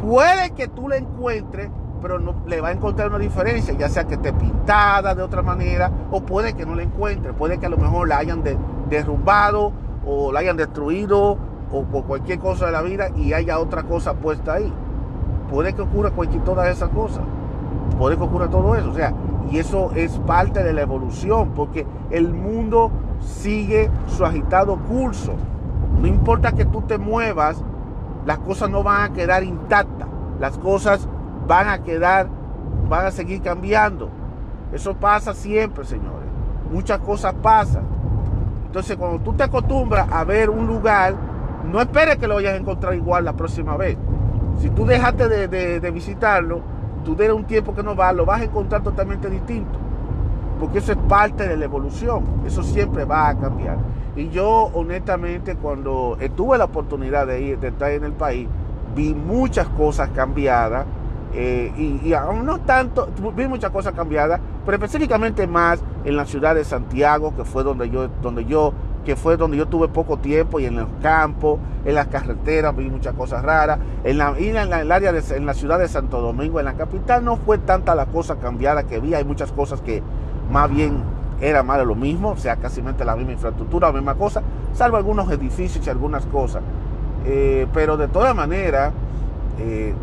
puede 0.00 0.50
que 0.50 0.66
tú 0.66 0.88
la 0.88 0.96
encuentres, 0.96 1.70
pero 2.02 2.18
no, 2.18 2.42
le 2.48 2.60
va 2.60 2.70
a 2.70 2.72
encontrar 2.72 3.06
una 3.06 3.18
diferencia, 3.18 3.72
ya 3.74 3.88
sea 3.88 4.02
que 4.02 4.14
esté 4.14 4.32
pintada 4.32 5.14
de 5.14 5.22
otra 5.22 5.42
manera, 5.42 5.88
o 6.10 6.20
puede 6.20 6.54
que 6.54 6.66
no 6.66 6.74
la 6.74 6.82
encuentre, 6.82 7.32
puede 7.32 7.58
que 7.58 7.66
a 7.66 7.70
lo 7.70 7.76
mejor 7.76 8.08
la 8.08 8.18
hayan 8.18 8.42
derrumbado 8.90 9.70
o 10.08 10.32
la 10.32 10.40
hayan 10.40 10.56
destruido 10.56 11.36
o 11.70 11.84
por 11.84 12.04
cualquier 12.04 12.38
cosa 12.38 12.66
de 12.66 12.72
la 12.72 12.82
vida 12.82 13.10
y 13.14 13.34
haya 13.34 13.58
otra 13.58 13.82
cosa 13.82 14.14
puesta 14.14 14.54
ahí. 14.54 14.72
Puede 15.50 15.74
que 15.74 15.82
ocurra 15.82 16.10
cualquier, 16.10 16.42
todas 16.44 16.68
esas 16.68 16.88
cosas. 16.90 17.22
Puede 17.98 18.16
que 18.16 18.22
ocurra 18.22 18.48
todo 18.48 18.74
eso. 18.74 18.90
O 18.90 18.94
sea, 18.94 19.12
y 19.50 19.58
eso 19.58 19.90
es 19.94 20.18
parte 20.20 20.62
de 20.62 20.72
la 20.72 20.82
evolución, 20.82 21.52
porque 21.54 21.86
el 22.10 22.32
mundo 22.32 22.90
sigue 23.20 23.90
su 24.06 24.24
agitado 24.24 24.76
curso. 24.76 25.34
No 26.00 26.06
importa 26.06 26.52
que 26.52 26.64
tú 26.64 26.82
te 26.82 26.98
muevas, 26.98 27.62
las 28.24 28.38
cosas 28.38 28.70
no 28.70 28.82
van 28.82 29.10
a 29.10 29.14
quedar 29.14 29.42
intactas. 29.42 30.08
Las 30.40 30.58
cosas 30.58 31.08
van 31.46 31.68
a 31.68 31.82
quedar, 31.82 32.28
van 32.88 33.06
a 33.06 33.10
seguir 33.10 33.42
cambiando. 33.42 34.08
Eso 34.72 34.94
pasa 34.94 35.34
siempre, 35.34 35.84
señores. 35.84 36.28
Muchas 36.70 36.98
cosas 37.00 37.34
pasan. 37.42 37.97
Entonces, 38.68 38.98
cuando 38.98 39.18
tú 39.20 39.32
te 39.32 39.44
acostumbras 39.44 40.06
a 40.12 40.24
ver 40.24 40.50
un 40.50 40.66
lugar, 40.66 41.14
no 41.72 41.80
esperes 41.80 42.18
que 42.18 42.28
lo 42.28 42.34
vayas 42.34 42.52
a 42.52 42.56
encontrar 42.56 42.94
igual 42.94 43.24
la 43.24 43.32
próxima 43.32 43.78
vez. 43.78 43.96
Si 44.60 44.68
tú 44.68 44.84
dejaste 44.84 45.26
de, 45.48 45.90
visitarlo, 45.90 46.60
tú 47.02 47.16
de 47.16 47.32
un 47.32 47.44
tiempo 47.44 47.74
que 47.74 47.82
no 47.82 47.94
vas, 47.94 48.14
lo 48.14 48.26
vas 48.26 48.42
a 48.42 48.44
encontrar 48.44 48.82
totalmente 48.82 49.30
distinto. 49.30 49.78
Porque 50.60 50.78
eso 50.78 50.92
es 50.92 50.98
parte 51.08 51.48
de 51.48 51.56
la 51.56 51.64
evolución. 51.64 52.24
Eso 52.46 52.62
siempre 52.62 53.06
va 53.06 53.30
a 53.30 53.38
cambiar. 53.38 53.78
Y 54.16 54.28
yo, 54.28 54.70
honestamente, 54.74 55.54
cuando 55.54 56.18
tuve 56.36 56.58
la 56.58 56.64
oportunidad 56.64 57.26
de 57.26 57.40
ir, 57.40 57.58
de 57.58 57.68
estar 57.68 57.90
en 57.90 58.04
el 58.04 58.12
país, 58.12 58.48
vi 58.94 59.14
muchas 59.14 59.66
cosas 59.68 60.10
cambiadas 60.10 60.84
eh, 61.34 62.00
y, 62.02 62.12
aún 62.14 62.46
no 62.46 62.60
tanto, 62.60 63.08
vi 63.36 63.46
muchas 63.46 63.70
cosas 63.70 63.92
cambiadas, 63.92 64.40
pero 64.64 64.76
específicamente 64.76 65.46
más 65.46 65.80
en 66.04 66.16
la 66.16 66.24
ciudad 66.24 66.54
de 66.54 66.64
Santiago, 66.64 67.34
que 67.36 67.44
fue 67.44 67.64
donde 67.64 67.90
yo, 67.90 68.08
donde 68.22 68.44
yo, 68.46 68.72
que 69.04 69.14
fue 69.14 69.36
donde 69.36 69.56
yo 69.56 69.66
tuve 69.66 69.88
poco 69.88 70.18
tiempo, 70.18 70.58
y 70.58 70.66
en 70.66 70.76
los 70.76 70.88
campos, 71.02 71.58
en 71.84 71.94
las 71.94 72.08
carreteras, 72.08 72.74
vi 72.74 72.88
muchas 72.88 73.14
cosas 73.14 73.42
raras. 73.42 73.78
En 74.04 74.18
la, 74.18 74.34
en 74.38 74.56
el 74.56 74.92
área 74.92 75.12
de, 75.12 75.22
en 75.36 75.46
la 75.46 75.54
ciudad 75.54 75.78
de 75.78 75.88
Santo 75.88 76.20
Domingo, 76.20 76.58
en 76.58 76.64
la 76.64 76.74
capital, 76.74 77.24
no 77.24 77.36
fue 77.36 77.58
tanta 77.58 77.94
la 77.94 78.06
cosa 78.06 78.36
cambiada 78.36 78.84
que 78.84 78.98
vi. 78.98 79.14
Hay 79.14 79.24
muchas 79.24 79.52
cosas 79.52 79.80
que 79.82 80.02
más 80.50 80.70
bien 80.70 81.02
era 81.40 81.62
más 81.62 81.78
de 81.78 81.84
lo 81.84 81.94
mismo, 81.94 82.30
o 82.30 82.36
sea, 82.36 82.56
casi 82.56 82.82
la 82.82 83.16
misma 83.16 83.32
infraestructura, 83.32 83.88
la 83.88 83.92
misma 83.92 84.14
cosa, 84.14 84.42
salvo 84.72 84.96
algunos 84.96 85.30
edificios 85.30 85.86
y 85.86 85.90
algunas 85.90 86.26
cosas. 86.26 86.62
Eh, 87.26 87.66
pero 87.72 87.96
de 87.96 88.08
todas 88.08 88.34
maneras, 88.34 88.92
eh, 89.58 89.94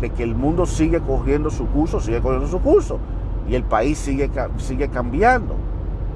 de 0.00 0.10
que 0.10 0.22
el 0.22 0.34
mundo 0.34 0.66
sigue 0.66 1.00
cogiendo 1.00 1.50
su 1.50 1.66
curso, 1.68 2.00
sigue 2.00 2.20
cogiendo 2.20 2.48
su 2.48 2.60
curso 2.60 2.98
y 3.48 3.54
el 3.54 3.64
país 3.64 3.98
sigue, 3.98 4.30
sigue 4.58 4.88
cambiando. 4.88 5.54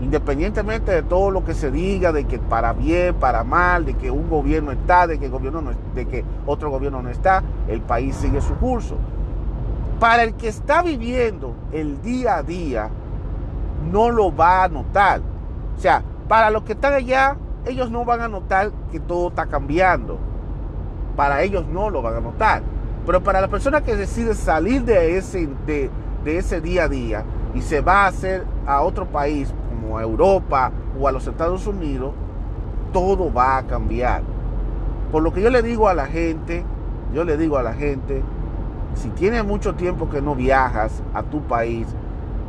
Independientemente 0.01 0.93
de 0.93 1.03
todo 1.03 1.31
lo 1.31 1.45
que 1.45 1.53
se 1.53 1.71
diga, 1.71 2.11
de 2.11 2.25
que 2.25 2.39
para 2.39 2.73
bien, 2.73 3.15
para 3.15 3.45
mal, 3.45 3.85
de 3.85 3.95
que 3.95 4.11
un 4.11 4.31
gobierno 4.31 4.73
está, 4.73 5.07
de 5.07 5.19
que, 5.19 5.29
gobierno 5.29 5.61
no, 5.61 5.73
de 5.95 6.07
que 6.07 6.25
otro 6.47 6.71
gobierno 6.71 7.03
no 7.03 7.11
está, 7.11 7.43
el 7.69 7.83
país 7.83 8.17
sigue 8.17 8.41
su 8.41 8.55
curso. 8.55 8.97
Para 9.99 10.23
el 10.23 10.35
que 10.35 10.49
está 10.49 10.83
viviendo 10.83 11.55
el 11.73 12.01
día 12.01 12.37
a 12.37 12.43
día, 12.43 12.89
no 13.93 14.11
lo 14.11 14.35
va 14.35 14.65
a 14.65 14.69
notar. 14.69 15.21
O 15.77 15.81
sea, 15.81 16.03
para 16.29 16.51
los 16.51 16.63
que 16.63 16.73
están 16.73 16.95
allá, 16.95 17.37
ellos 17.67 17.91
no 17.91 18.07
van 18.07 18.23
a 18.23 18.29
notar 18.29 18.73
que 18.91 19.01
todo 19.01 19.29
está 19.29 19.47
cambiando. 19.47 20.19
Para 21.15 21.43
ellos 21.43 21.67
no 21.67 21.91
lo 21.91 22.01
van 22.01 22.17
a 22.17 22.21
notar. 22.21 22.63
Pero 23.07 23.23
para 23.23 23.41
la 23.41 23.49
persona 23.49 23.83
que 23.83 23.97
decide 23.97 24.35
salir 24.35 24.85
de 24.85 25.17
ese, 25.17 25.49
de, 25.67 25.91
ese 26.25 26.61
día 26.61 26.85
a 26.85 26.89
día 26.89 27.25
y 27.55 27.63
se 27.63 27.81
va 27.81 28.05
a 28.05 28.09
hacer 28.09 28.45
a 28.67 28.83
otro 28.83 29.07
país 29.07 29.53
como 29.71 29.99
a 29.99 30.03
Europa 30.03 30.71
o 31.01 31.09
a 31.09 31.13
los 31.13 31.27
Estados 31.27 31.67
Unidos, 31.67 32.13
todo 32.93 33.33
va 33.33 33.57
a 33.57 33.63
cambiar. 33.67 34.23
Por 35.11 35.23
lo 35.23 35.33
que 35.33 35.41
yo 35.41 35.51
le 35.51 35.63
digo 35.63 35.89
a 35.89 35.95
la 35.95 36.07
gente, 36.07 36.63
yo 37.13 37.25
le 37.25 37.37
digo 37.37 37.57
a 37.57 37.63
la 37.63 37.73
gente, 37.73 38.23
si 38.95 39.09
tienes 39.11 39.45
mucho 39.45 39.75
tiempo 39.75 40.11
que 40.11 40.21
no 40.21 40.35
viajas 40.35 41.03
a 41.15 41.23
tu 41.23 41.41
país, 41.43 41.87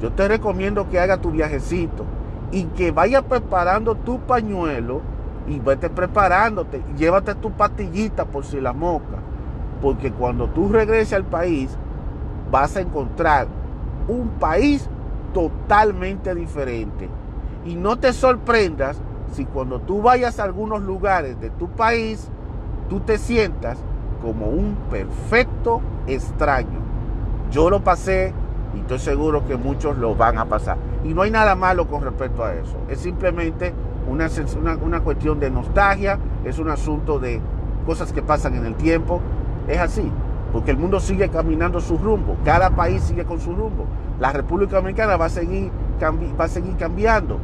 yo 0.01 0.11
te 0.11 0.27
recomiendo 0.27 0.89
que 0.89 0.99
hagas 0.99 1.21
tu 1.21 1.31
viajecito 1.31 2.05
y 2.51 2.65
que 2.65 2.91
vayas 2.91 3.23
preparando 3.23 3.95
tu 3.95 4.19
pañuelo 4.19 5.01
y 5.47 5.59
vete 5.59 5.89
preparándote. 5.89 6.81
Llévate 6.97 7.35
tu 7.35 7.51
pastillita 7.51 8.25
por 8.25 8.43
si 8.43 8.59
la 8.59 8.73
moca 8.73 9.30
porque 9.81 10.11
cuando 10.11 10.47
tú 10.47 10.69
regreses 10.69 11.13
al 11.13 11.25
país, 11.25 11.75
vas 12.51 12.77
a 12.77 12.81
encontrar 12.81 13.47
un 14.07 14.29
país 14.39 14.87
totalmente 15.33 16.35
diferente. 16.35 17.09
Y 17.65 17.75
no 17.75 17.97
te 17.97 18.13
sorprendas 18.13 19.01
si 19.33 19.45
cuando 19.45 19.79
tú 19.79 20.01
vayas 20.01 20.39
a 20.39 20.43
algunos 20.43 20.81
lugares 20.81 21.39
de 21.39 21.49
tu 21.51 21.69
país, 21.69 22.29
tú 22.89 22.99
te 22.99 23.17
sientas 23.17 23.77
como 24.21 24.47
un 24.47 24.75
perfecto 24.89 25.81
extraño. 26.07 26.79
Yo 27.51 27.69
lo 27.69 27.83
pasé 27.83 28.33
y 28.75 28.79
estoy 28.79 28.99
seguro 28.99 29.45
que 29.47 29.55
muchos 29.55 29.97
lo 29.97 30.15
van 30.15 30.37
a 30.37 30.45
pasar. 30.45 30.77
Y 31.03 31.13
no 31.13 31.23
hay 31.23 31.31
nada 31.31 31.55
malo 31.55 31.87
con 31.87 32.03
respecto 32.03 32.43
a 32.43 32.53
eso. 32.53 32.77
Es 32.89 32.99
simplemente 32.99 33.73
una, 34.07 34.27
una, 34.59 34.75
una 34.75 34.99
cuestión 35.01 35.39
de 35.39 35.49
nostalgia, 35.49 36.19
es 36.43 36.59
un 36.59 36.69
asunto 36.69 37.19
de 37.19 37.39
cosas 37.85 38.13
que 38.13 38.21
pasan 38.21 38.55
en 38.55 38.65
el 38.65 38.75
tiempo 38.75 39.21
es 39.67 39.79
así, 39.79 40.11
porque 40.51 40.71
el 40.71 40.77
mundo 40.77 40.99
sigue 40.99 41.29
caminando 41.29 41.79
su 41.79 41.97
rumbo, 41.97 42.37
cada 42.43 42.71
país 42.71 43.01
sigue 43.03 43.25
con 43.25 43.39
su 43.39 43.53
rumbo. 43.53 43.85
La 44.19 44.31
República 44.31 44.75
Dominicana 44.75 45.17
va 45.17 45.25
a 45.25 45.29
seguir, 45.29 45.71
va 46.01 46.45
a 46.45 46.47
seguir 46.47 46.75
cambiando, 46.77 47.39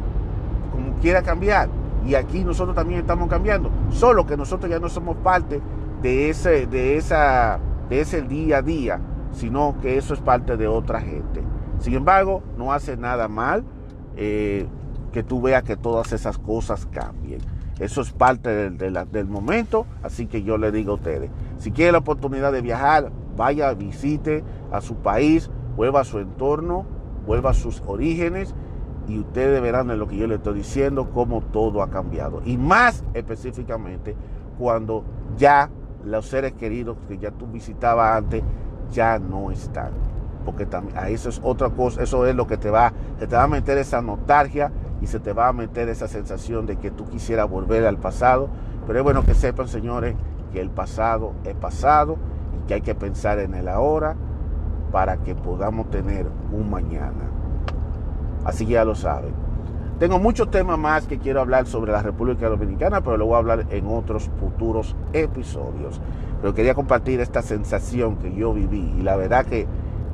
como 0.71 0.93
quiera 0.95 1.21
cambiar. 1.21 1.69
Y 2.05 2.15
aquí 2.15 2.43
nosotros 2.43 2.75
también 2.75 3.01
estamos 3.01 3.29
cambiando, 3.29 3.69
solo 3.89 4.25
que 4.25 4.37
nosotros 4.37 4.69
ya 4.69 4.79
no 4.79 4.89
somos 4.89 5.17
parte 5.17 5.61
de 6.01 6.29
ese, 6.29 6.67
de 6.67 6.97
esa, 6.97 7.59
de 7.89 8.01
ese 8.01 8.21
día 8.21 8.57
a 8.57 8.61
día, 8.61 8.99
sino 9.31 9.75
que 9.81 9.97
eso 9.97 10.13
es 10.13 10.19
parte 10.19 10.57
de 10.57 10.67
otra 10.67 11.01
gente. 11.01 11.41
Sin 11.79 11.93
embargo, 11.93 12.43
no 12.57 12.73
hace 12.73 12.97
nada 12.97 13.27
mal 13.27 13.63
eh, 14.15 14.67
que 15.11 15.23
tú 15.23 15.41
veas 15.41 15.63
que 15.63 15.75
todas 15.75 16.11
esas 16.13 16.37
cosas 16.37 16.85
cambien. 16.87 17.39
Eso 17.79 18.01
es 18.01 18.11
parte 18.11 18.71
del, 18.71 19.27
momento, 19.27 19.85
así 20.01 20.25
que 20.25 20.41
yo 20.41 20.57
le 20.57 20.71
digo 20.71 20.93
a 20.93 20.95
ustedes, 20.95 21.29
si 21.57 21.71
quiere 21.71 21.91
la 21.91 21.99
oportunidad 21.99 22.51
de 22.51 22.61
viajar, 22.61 23.11
vaya, 23.35 23.73
visite 23.73 24.43
a 24.71 24.81
su 24.81 24.95
país, 24.95 25.49
vuelva 25.75 26.01
a 26.01 26.03
su 26.03 26.19
entorno, 26.19 26.85
vuelva 27.25 27.51
a 27.51 27.53
sus 27.53 27.81
orígenes 27.85 28.55
y 29.07 29.19
ustedes 29.19 29.61
verán 29.61 29.89
en 29.89 29.99
lo 29.99 30.07
que 30.07 30.17
yo 30.17 30.27
le 30.27 30.35
estoy 30.35 30.55
diciendo 30.55 31.09
cómo 31.11 31.41
todo 31.41 31.81
ha 31.81 31.89
cambiado. 31.89 32.41
Y 32.45 32.57
más 32.57 33.03
específicamente 33.13 34.15
cuando 34.57 35.03
ya 35.37 35.69
los 36.03 36.27
seres 36.27 36.53
queridos 36.53 36.97
que 37.07 37.17
ya 37.17 37.31
tú 37.31 37.47
visitabas 37.47 38.17
antes 38.17 38.43
ya 38.91 39.19
no 39.19 39.51
están. 39.51 39.91
Porque 40.45 40.65
también, 40.65 40.97
a 40.97 41.09
eso 41.09 41.29
es 41.29 41.41
otra 41.43 41.69
cosa, 41.69 42.01
eso 42.01 42.25
es 42.25 42.35
lo 42.35 42.47
que 42.47 42.57
te 42.57 42.69
va, 42.69 42.93
te 43.19 43.27
va 43.27 43.43
a 43.43 43.47
meter 43.47 43.77
esa 43.77 44.01
nostalgia 44.01 44.71
y 45.01 45.07
se 45.07 45.19
te 45.19 45.33
va 45.33 45.49
a 45.49 45.53
meter 45.53 45.89
esa 45.89 46.07
sensación 46.07 46.65
de 46.65 46.77
que 46.77 46.89
tú 46.89 47.05
quisieras 47.05 47.49
volver 47.49 47.85
al 47.85 47.97
pasado. 47.97 48.49
Pero 48.85 48.99
es 48.99 49.03
bueno 49.03 49.23
que 49.23 49.33
sepan, 49.33 49.67
señores, 49.67 50.15
que 50.57 50.61
el 50.61 50.71
pasado 50.71 51.33
es 51.43 51.53
pasado 51.53 52.17
y 52.57 52.67
que 52.67 52.73
hay 52.73 52.81
que 52.81 52.95
pensar 52.95 53.37
en 53.37 53.53
el 53.53 53.67
ahora 53.67 54.15
para 54.91 55.17
que 55.17 55.35
podamos 55.35 55.91
tener 55.91 56.25
un 56.51 56.67
mañana. 56.67 57.29
Así 58.43 58.65
ya 58.65 58.83
lo 58.83 58.95
saben. 58.95 59.35
Tengo 59.99 60.17
muchos 60.17 60.49
temas 60.49 60.79
más 60.79 61.05
que 61.05 61.19
quiero 61.19 61.41
hablar 61.41 61.67
sobre 61.67 61.91
la 61.91 62.01
República 62.01 62.49
Dominicana, 62.49 63.01
pero 63.01 63.17
lo 63.17 63.27
voy 63.27 63.35
a 63.35 63.37
hablar 63.37 63.65
en 63.69 63.85
otros 63.85 64.31
futuros 64.39 64.95
episodios. 65.13 66.01
Pero 66.41 66.55
quería 66.55 66.73
compartir 66.73 67.19
esta 67.19 67.43
sensación 67.43 68.15
que 68.15 68.33
yo 68.33 68.51
viví 68.51 68.95
y 68.97 69.03
la 69.03 69.15
verdad 69.15 69.45
que 69.45 69.67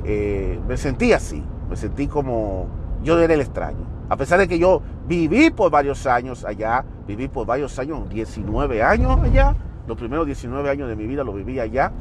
eh, 0.04 0.60
me 0.68 0.76
sentí 0.76 1.14
así, 1.14 1.42
me 1.70 1.76
sentí 1.76 2.06
como 2.06 2.66
yo 3.02 3.18
era 3.18 3.32
el 3.32 3.40
extraño. 3.40 3.86
A 4.10 4.16
pesar 4.18 4.38
de 4.40 4.46
que 4.46 4.58
yo 4.58 4.82
viví 5.08 5.48
por 5.48 5.70
varios 5.70 6.06
años 6.06 6.44
allá, 6.44 6.84
viví 7.06 7.28
por 7.28 7.46
varios 7.46 7.78
años, 7.78 8.10
19 8.10 8.82
años 8.82 9.18
allá, 9.22 9.56
los 9.86 9.98
primeros 9.98 10.26
19 10.26 10.68
años 10.70 10.88
de 10.88 10.96
mi 10.96 11.06
vida 11.06 11.24
lo 11.24 11.32
viví 11.32 11.60
allá. 11.60 11.92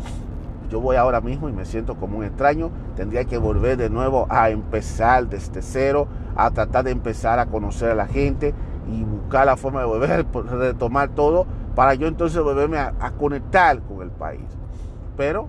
Yo 0.69 0.79
voy 0.79 0.95
ahora 0.95 1.21
mismo 1.21 1.49
y 1.49 1.51
me 1.51 1.65
siento 1.65 1.95
como 1.95 2.17
un 2.17 2.23
extraño. 2.23 2.71
Tendría 2.95 3.25
que 3.25 3.37
volver 3.37 3.77
de 3.77 3.89
nuevo 3.89 4.25
a 4.29 4.49
empezar 4.49 5.27
desde 5.27 5.61
cero, 5.61 6.07
a 6.35 6.51
tratar 6.51 6.85
de 6.85 6.91
empezar 6.91 7.39
a 7.39 7.47
conocer 7.47 7.91
a 7.91 7.95
la 7.95 8.07
gente 8.07 8.53
y 8.91 9.03
buscar 9.03 9.45
la 9.45 9.55
forma 9.55 9.81
de 9.81 9.85
volver 9.85 10.25
retomar 10.49 11.09
todo 11.09 11.45
para 11.75 11.93
yo 11.93 12.07
entonces 12.07 12.41
volverme 12.41 12.77
a, 12.77 12.93
a 12.99 13.11
conectar 13.11 13.79
con 13.81 14.01
el 14.01 14.09
país. 14.09 14.45
Pero 15.17 15.47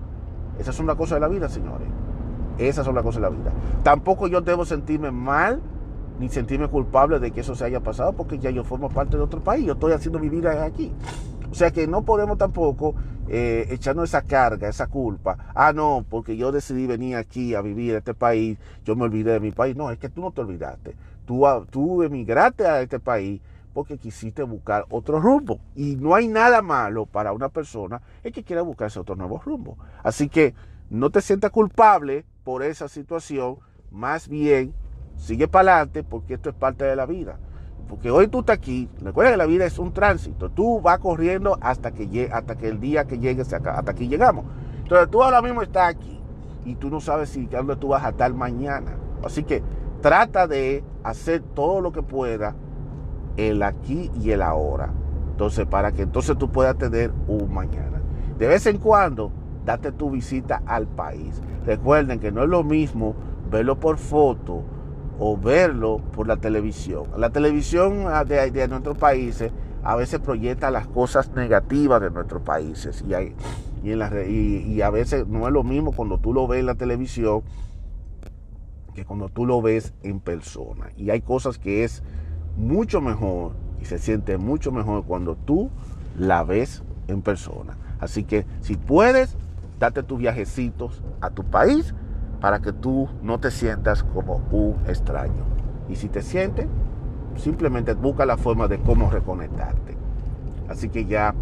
esas 0.59 0.75
son 0.75 0.87
las 0.87 0.95
cosas 0.95 1.17
de 1.17 1.21
la 1.21 1.27
vida, 1.27 1.49
señores. 1.49 1.87
Esas 2.57 2.85
son 2.85 2.95
las 2.95 3.03
cosas 3.03 3.21
de 3.21 3.29
la 3.29 3.35
vida. 3.35 3.51
Tampoco 3.83 4.27
yo 4.27 4.41
debo 4.41 4.65
sentirme 4.65 5.11
mal 5.11 5.61
ni 6.19 6.29
sentirme 6.29 6.67
culpable 6.69 7.19
de 7.19 7.31
que 7.31 7.41
eso 7.41 7.55
se 7.55 7.65
haya 7.65 7.81
pasado 7.81 8.13
porque 8.13 8.39
ya 8.39 8.49
yo 8.49 8.63
formo 8.63 8.89
parte 8.89 9.17
de 9.17 9.23
otro 9.23 9.43
país, 9.43 9.65
yo 9.65 9.73
estoy 9.73 9.91
haciendo 9.91 10.19
mi 10.19 10.29
vida 10.29 10.63
aquí. 10.63 10.93
O 11.51 11.55
sea 11.55 11.71
que 11.71 11.87
no 11.87 12.03
podemos 12.03 12.37
tampoco 12.37 12.95
eh, 13.27 13.67
echarnos 13.69 14.09
esa 14.09 14.21
carga, 14.21 14.67
esa 14.67 14.87
culpa. 14.87 15.51
Ah, 15.55 15.73
no, 15.73 16.05
porque 16.09 16.37
yo 16.37 16.51
decidí 16.51 16.87
venir 16.87 17.15
aquí 17.15 17.55
a 17.55 17.61
vivir 17.61 17.91
en 17.91 17.97
este 17.97 18.13
país, 18.13 18.57
yo 18.83 18.95
me 18.95 19.03
olvidé 19.03 19.33
de 19.33 19.39
mi 19.39 19.51
país. 19.51 19.75
No, 19.75 19.91
es 19.91 19.97
que 19.99 20.09
tú 20.09 20.21
no 20.21 20.31
te 20.31 20.41
olvidaste. 20.41 20.95
Tú, 21.25 21.43
tú 21.69 22.03
emigraste 22.03 22.67
a 22.67 22.81
este 22.81 22.99
país 22.99 23.41
porque 23.73 23.97
quisiste 23.97 24.43
buscar 24.43 24.85
otro 24.89 25.19
rumbo. 25.19 25.59
Y 25.75 25.97
no 25.97 26.15
hay 26.15 26.27
nada 26.27 26.61
malo 26.61 27.05
para 27.05 27.33
una 27.33 27.49
persona 27.49 28.01
el 28.23 28.31
que 28.31 28.43
quiera 28.43 28.61
buscarse 28.61 28.99
otro 28.99 29.15
nuevo 29.15 29.41
rumbo. 29.43 29.77
Así 30.03 30.29
que 30.29 30.53
no 30.89 31.09
te 31.09 31.21
sientas 31.21 31.51
culpable 31.51 32.25
por 32.43 32.63
esa 32.63 32.87
situación, 32.87 33.57
más 33.91 34.27
bien 34.27 34.73
sigue 35.17 35.47
para 35.47 35.73
adelante 35.73 36.03
porque 36.03 36.35
esto 36.35 36.49
es 36.49 36.55
parte 36.55 36.85
de 36.85 36.95
la 36.95 37.05
vida. 37.05 37.37
Porque 37.87 38.09
hoy 38.09 38.27
tú 38.27 38.39
estás 38.39 38.57
aquí, 38.57 38.89
recuerda 39.01 39.31
que 39.31 39.37
la 39.37 39.45
vida 39.45 39.65
es 39.65 39.77
un 39.77 39.93
tránsito, 39.93 40.49
tú 40.49 40.81
vas 40.81 40.97
corriendo 40.99 41.57
hasta 41.61 41.91
que, 41.91 42.29
hasta 42.33 42.55
que 42.55 42.67
el 42.67 42.79
día 42.79 43.05
que 43.05 43.19
llegues 43.19 43.53
acá, 43.53 43.77
hasta 43.77 43.91
aquí 43.91 44.07
llegamos. 44.07 44.45
Entonces 44.81 45.09
tú 45.09 45.21
ahora 45.21 45.41
mismo 45.41 45.61
estás 45.61 45.89
aquí 45.89 46.19
y 46.65 46.75
tú 46.75 46.89
no 46.89 46.99
sabes 46.99 47.29
si 47.29 47.45
dónde 47.45 47.75
tú 47.75 47.89
vas 47.89 48.03
a 48.03 48.09
estar 48.09 48.33
mañana. 48.33 48.97
Así 49.23 49.43
que 49.43 49.61
trata 50.01 50.47
de 50.47 50.83
hacer 51.03 51.41
todo 51.41 51.81
lo 51.81 51.91
que 51.91 52.01
pueda 52.01 52.55
el 53.37 53.61
aquí 53.63 54.11
y 54.21 54.31
el 54.31 54.41
ahora. 54.41 54.91
Entonces, 55.31 55.65
para 55.65 55.91
que 55.91 56.03
entonces 56.03 56.37
tú 56.37 56.49
puedas 56.49 56.77
tener 56.77 57.11
un 57.27 57.53
mañana. 57.53 58.01
De 58.37 58.47
vez 58.47 58.65
en 58.65 58.77
cuando, 58.77 59.31
date 59.65 59.91
tu 59.91 60.09
visita 60.09 60.61
al 60.65 60.87
país. 60.87 61.41
Recuerden 61.65 62.19
que 62.19 62.31
no 62.31 62.43
es 62.43 62.49
lo 62.49 62.63
mismo 62.63 63.15
verlo 63.49 63.79
por 63.79 63.97
foto 63.97 64.63
o 65.19 65.37
verlo 65.37 65.99
por 66.13 66.27
la 66.27 66.37
televisión. 66.37 67.05
La 67.17 67.29
televisión 67.29 68.05
ah, 68.07 68.23
de, 68.23 68.67
nuestros 68.67 68.97
países 68.97 69.51
a 69.83 69.95
veces 69.95 70.19
proyecta 70.19 70.71
las 70.71 70.87
cosas 70.87 71.31
negativas 71.35 72.01
de 72.01 72.09
nuestros 72.09 72.41
países 72.41 73.03
y, 73.07 73.13
y, 73.87 73.91
en 73.91 74.71
y, 74.71 74.81
a 74.81 74.89
veces 74.89 75.27
no 75.27 75.47
es 75.47 75.53
lo 75.53 75.63
mismo 75.63 75.91
cuando 75.91 76.17
tú 76.17 76.33
lo 76.33 76.47
ves 76.47 76.61
en 76.61 76.65
la 76.65 76.75
televisión 76.75 77.43
que 78.93 79.05
cuando 79.05 79.29
tú 79.29 79.45
lo 79.45 79.61
ves 79.61 79.93
en 80.03 80.19
persona. 80.19 80.89
Y 80.97 81.09
hay 81.09 81.21
cosas 81.21 81.59
que 81.59 81.83
es 81.83 82.01
mucho 82.57 83.01
mejor 83.01 83.53
y 83.81 83.85
se 83.85 83.99
siente 83.99 84.37
mucho 84.37 84.71
mejor 84.71 85.03
cuando 85.05 85.35
tú 85.35 85.69
la 86.17 86.43
ves 86.43 86.81
en 87.07 87.21
persona. 87.21 87.77
Así 87.99 88.23
que 88.23 88.45
si 88.61 88.75
puedes, 88.77 89.37
date 89.79 90.01
tus 90.01 90.17
viajecitos 90.17 91.03
a 91.21 91.29
tu 91.29 91.43
país 91.43 91.93
para 92.39 92.59
que 92.59 92.73
tú 92.73 93.09
no 93.21 93.39
te 93.39 93.51
sientas 93.51 94.03
como 94.03 94.41
un 94.51 94.77
extraño. 94.87 95.43
Y 95.89 95.95
si 95.95 96.09
te 96.09 96.21
sientes, 96.21 96.67
simplemente 97.37 97.93
busca 97.93 98.25
la 98.25 98.37
forma 98.37 98.67
de 98.67 98.79
cómo 98.79 99.09
reconectarte. 99.09 99.95
Así 100.69 100.89
que 100.89 101.05
ya 101.05 101.35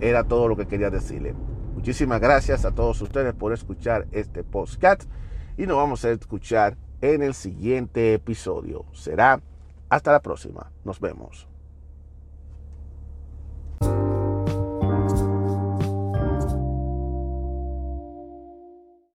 era 0.00 0.24
todo 0.24 0.48
lo 0.48 0.56
que 0.56 0.66
quería 0.66 0.90
decirle. 0.90 1.34
Muchísimas 1.74 2.20
gracias 2.20 2.64
a 2.64 2.72
todos 2.72 3.00
ustedes 3.00 3.34
por 3.34 3.52
escuchar 3.52 4.06
este 4.12 4.42
podcast 4.44 5.04
y 5.56 5.66
nos 5.66 5.76
vamos 5.76 6.04
a 6.04 6.10
escuchar 6.10 6.76
en 7.00 7.22
el 7.22 7.34
siguiente 7.34 8.14
episodio. 8.14 8.84
Será 8.92 9.40
hasta 9.88 10.12
la 10.12 10.20
próxima. 10.20 10.70
Nos 10.84 11.00
vemos. 11.00 11.57